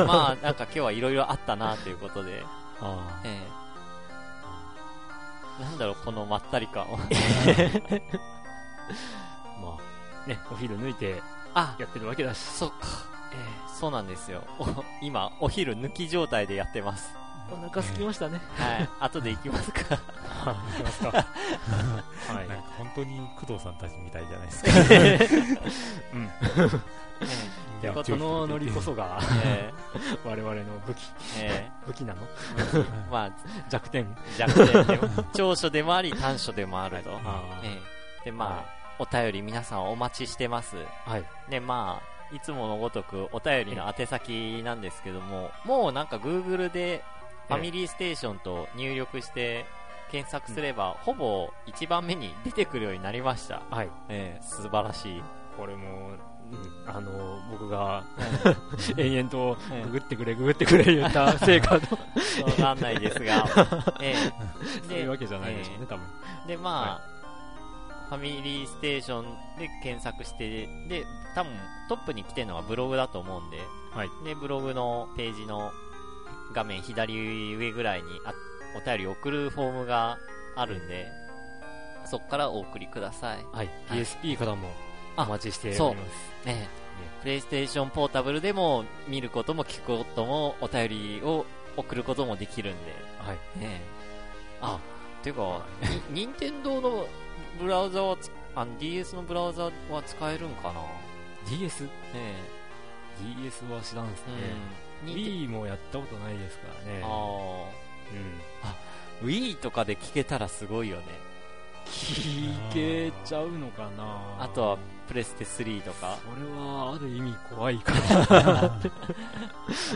[0.05, 2.43] まあ、なんか今日はいろいろあったなということで、
[2.81, 3.47] あえ
[5.59, 6.97] えなんだろう、このまったり感を。
[9.61, 9.77] ま
[10.25, 11.21] あ、ね、お昼抜いて
[11.55, 12.37] あ、やってるわけだし。
[12.37, 12.75] そっか。
[13.33, 14.43] ええそうなんですよ。
[14.59, 14.65] お
[15.01, 17.13] 今、お昼抜き状態でやってます。
[17.51, 18.41] お腹空きましたね。
[18.57, 18.89] はい。
[18.99, 19.95] 後で行きますか。
[20.27, 21.11] はい、行きますか。
[22.33, 22.47] はい。
[22.47, 24.71] なんか本当に工藤さんたちみたいじゃないですか。
[26.13, 26.31] うん。
[27.21, 29.71] えいや、ここのノリこそが、え
[30.25, 31.01] 我々の武器、
[31.39, 32.21] ええ武器なの？
[32.23, 33.31] えまあ、
[33.69, 34.17] 弱点。
[34.37, 37.11] 弱点でも、 長所でもあり短所でもあると。
[37.23, 37.79] あえ
[38.23, 40.77] えで、まあ、お便り皆さんお待ちしてます。
[41.05, 41.11] あ。
[41.11, 41.25] はい。
[41.49, 47.03] で、まあ、いつものごとくお便りの宛先なんですけども、もうなんか Google で
[47.47, 49.65] ファミリーステーションと入力して
[50.11, 53.61] 検索すれば、ほぼ一番目に出てくるようになりました。
[53.69, 53.89] はい。
[54.09, 55.23] ええ素晴らしい。
[55.55, 56.19] これも、うん
[56.85, 58.03] あの、僕が、
[58.97, 61.95] 延々と、ググってくれ、ググってくれ言った成果の、そ
[62.57, 63.45] うなんないですが、
[64.01, 64.33] ええ。
[64.87, 66.05] そういうわけじゃないでしょうね、多分。
[66.47, 67.17] で、まあ、
[68.07, 69.25] ファミリーステーション
[69.59, 71.05] で検索して、で、
[71.35, 71.51] 多分
[71.89, 73.59] トップに来てるのがブログだと思うんで、
[73.93, 74.09] はい。
[74.23, 75.71] で、ブログのページの
[76.53, 78.33] 画面左上ぐらいにあ
[78.77, 80.17] お便り送るフォームが
[80.55, 81.07] あるんで、
[82.05, 83.45] そこからお送りください。
[83.51, 83.69] はい。
[83.87, 83.99] はい。
[83.99, 84.69] PSP からも
[85.17, 86.03] おあ待ちしておりま
[86.43, 86.47] す。
[86.47, 86.69] ね
[87.21, 91.45] プレイステーションポータブルでも見ることも聞くこともお便りを
[91.75, 93.59] 送ることもできるんで、はい。
[93.59, 93.81] ね
[94.61, 94.79] あ、
[95.23, 95.65] ていうか、
[96.09, 97.07] に任天堂の
[97.59, 99.71] ブラウザはつ、あの DS のブラウザは
[100.05, 100.81] 使えるんかな
[101.49, 101.83] ？DS?
[101.83, 101.89] ね
[103.41, 104.31] DS は知らんですえ。
[104.31, 104.53] ね。
[105.05, 105.13] うん。
[105.13, 107.01] Wii もやったことないですからね。
[107.03, 107.07] あ
[109.23, 109.27] うん。
[109.27, 111.03] ー Wii とかで聞けたらすごいよね。
[111.91, 114.77] 聞けちゃうのかなあとは、
[115.07, 116.17] プレステ3とか。
[116.23, 117.93] それはある意味怖いか
[118.29, 118.79] ら。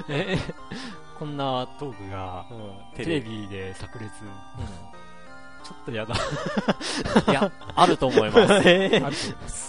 [0.09, 0.37] え
[1.19, 2.45] こんなトークが
[2.95, 4.09] テレビで炸裂。
[5.63, 6.15] ちょっとやだ。
[7.31, 8.53] いや、あると思います。
[8.53, 9.15] ある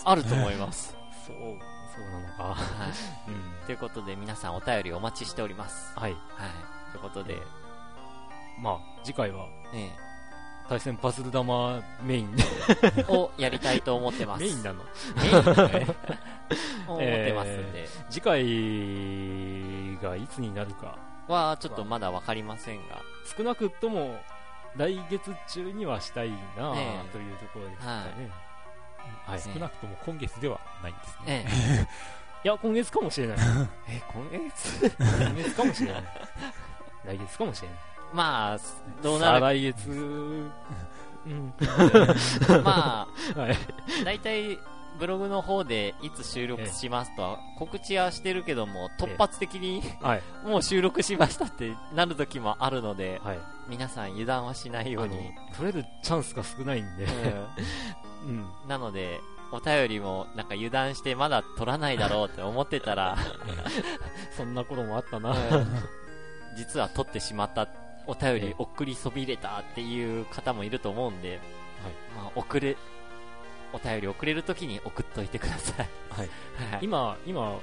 [0.05, 0.97] あると思います。
[1.27, 2.43] そう、そうなのか。
[2.55, 3.31] はい。
[3.31, 3.67] うん。
[3.67, 5.93] ということで、皆さんお便りお待ちしております。
[5.99, 6.13] はい。
[6.13, 6.21] はい。
[6.93, 7.37] ということで、
[8.63, 9.97] まあ、次回はね
[10.69, 12.45] 対戦パズル玉メインで。
[13.09, 14.43] をやりたいと思ってます。
[14.43, 14.83] メインなの？
[15.17, 15.87] メインだね
[16.87, 17.89] 思ってますんで。
[18.11, 18.43] 次回
[20.03, 20.97] がいつになるか。
[21.29, 23.01] は、ちょっとまだわかりませんが。
[23.37, 24.19] 少なくとも
[24.77, 28.31] 来月中にはしたいなええというところですかね。
[29.27, 29.39] はい。
[29.39, 31.47] ね少なくとも今月ではないんですね。
[31.49, 31.87] え
[32.45, 33.37] いや、今月かもしれない。
[33.89, 33.93] え。
[34.03, 34.91] え、今月？
[34.99, 36.03] 今月かもしれない。
[37.05, 37.79] 来月かもしれない。
[38.13, 38.59] まあ、
[39.03, 39.93] どうなる来月、う
[41.31, 41.55] ん。
[42.63, 43.07] ま
[43.37, 43.57] あ、はい。
[44.05, 44.59] 大体、
[44.99, 50.23] ブログの方でいつ収録しますとは告知はしてるけども、突発的にはい。
[50.45, 53.39] もう収録しましたってなる時もあるので、はい。
[53.69, 55.19] 皆さん油断はしないように。
[55.57, 57.05] 取れるチャンスが少ないんで。
[57.05, 57.11] うん
[58.29, 58.47] うん。
[58.69, 59.21] なので、
[59.51, 63.17] お便りもなんか油断してまだ取らないだろうって思ってたら、
[64.37, 65.31] そんな頃もあったな。
[65.31, 65.39] うん
[66.57, 67.69] 実は取ってしまった
[68.07, 71.39] お便り送りそびれたっていう方もいると思うんで、
[72.17, 72.77] まあ、送れ、
[73.73, 75.89] お便り送れる時に送っといてください。
[76.11, 76.29] はい。
[76.73, 77.59] はい今、今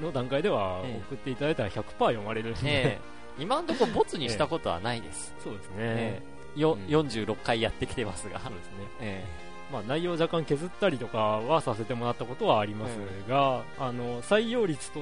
[0.00, 2.58] の段階ではええ送っていただいたら100%読まれるんで。
[2.64, 5.34] ええ今のところボツにしたことはないです。
[5.42, 5.74] そうですね。
[5.78, 6.22] え
[6.56, 8.40] えようん46回やってきてますが。
[8.40, 8.74] そうですね。
[9.00, 9.24] え
[9.72, 15.00] まあ、内容を若干削ったりとかはさせてもらったことはありますが、あの採用率と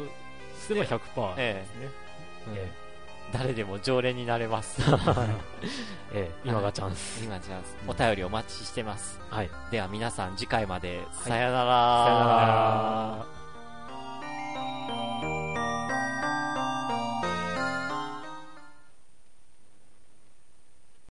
[0.60, 1.88] しては100%ですね。
[2.54, 2.79] えええ
[3.32, 4.80] 誰でも常連になれます。
[6.12, 7.24] ええ今がチャンス。
[7.24, 9.20] 今じゃあ、お便りお待ちしてます。
[9.30, 9.50] はい。
[9.70, 12.04] では皆さん次回まで、さよなら。
[12.04, 13.39] さよなら。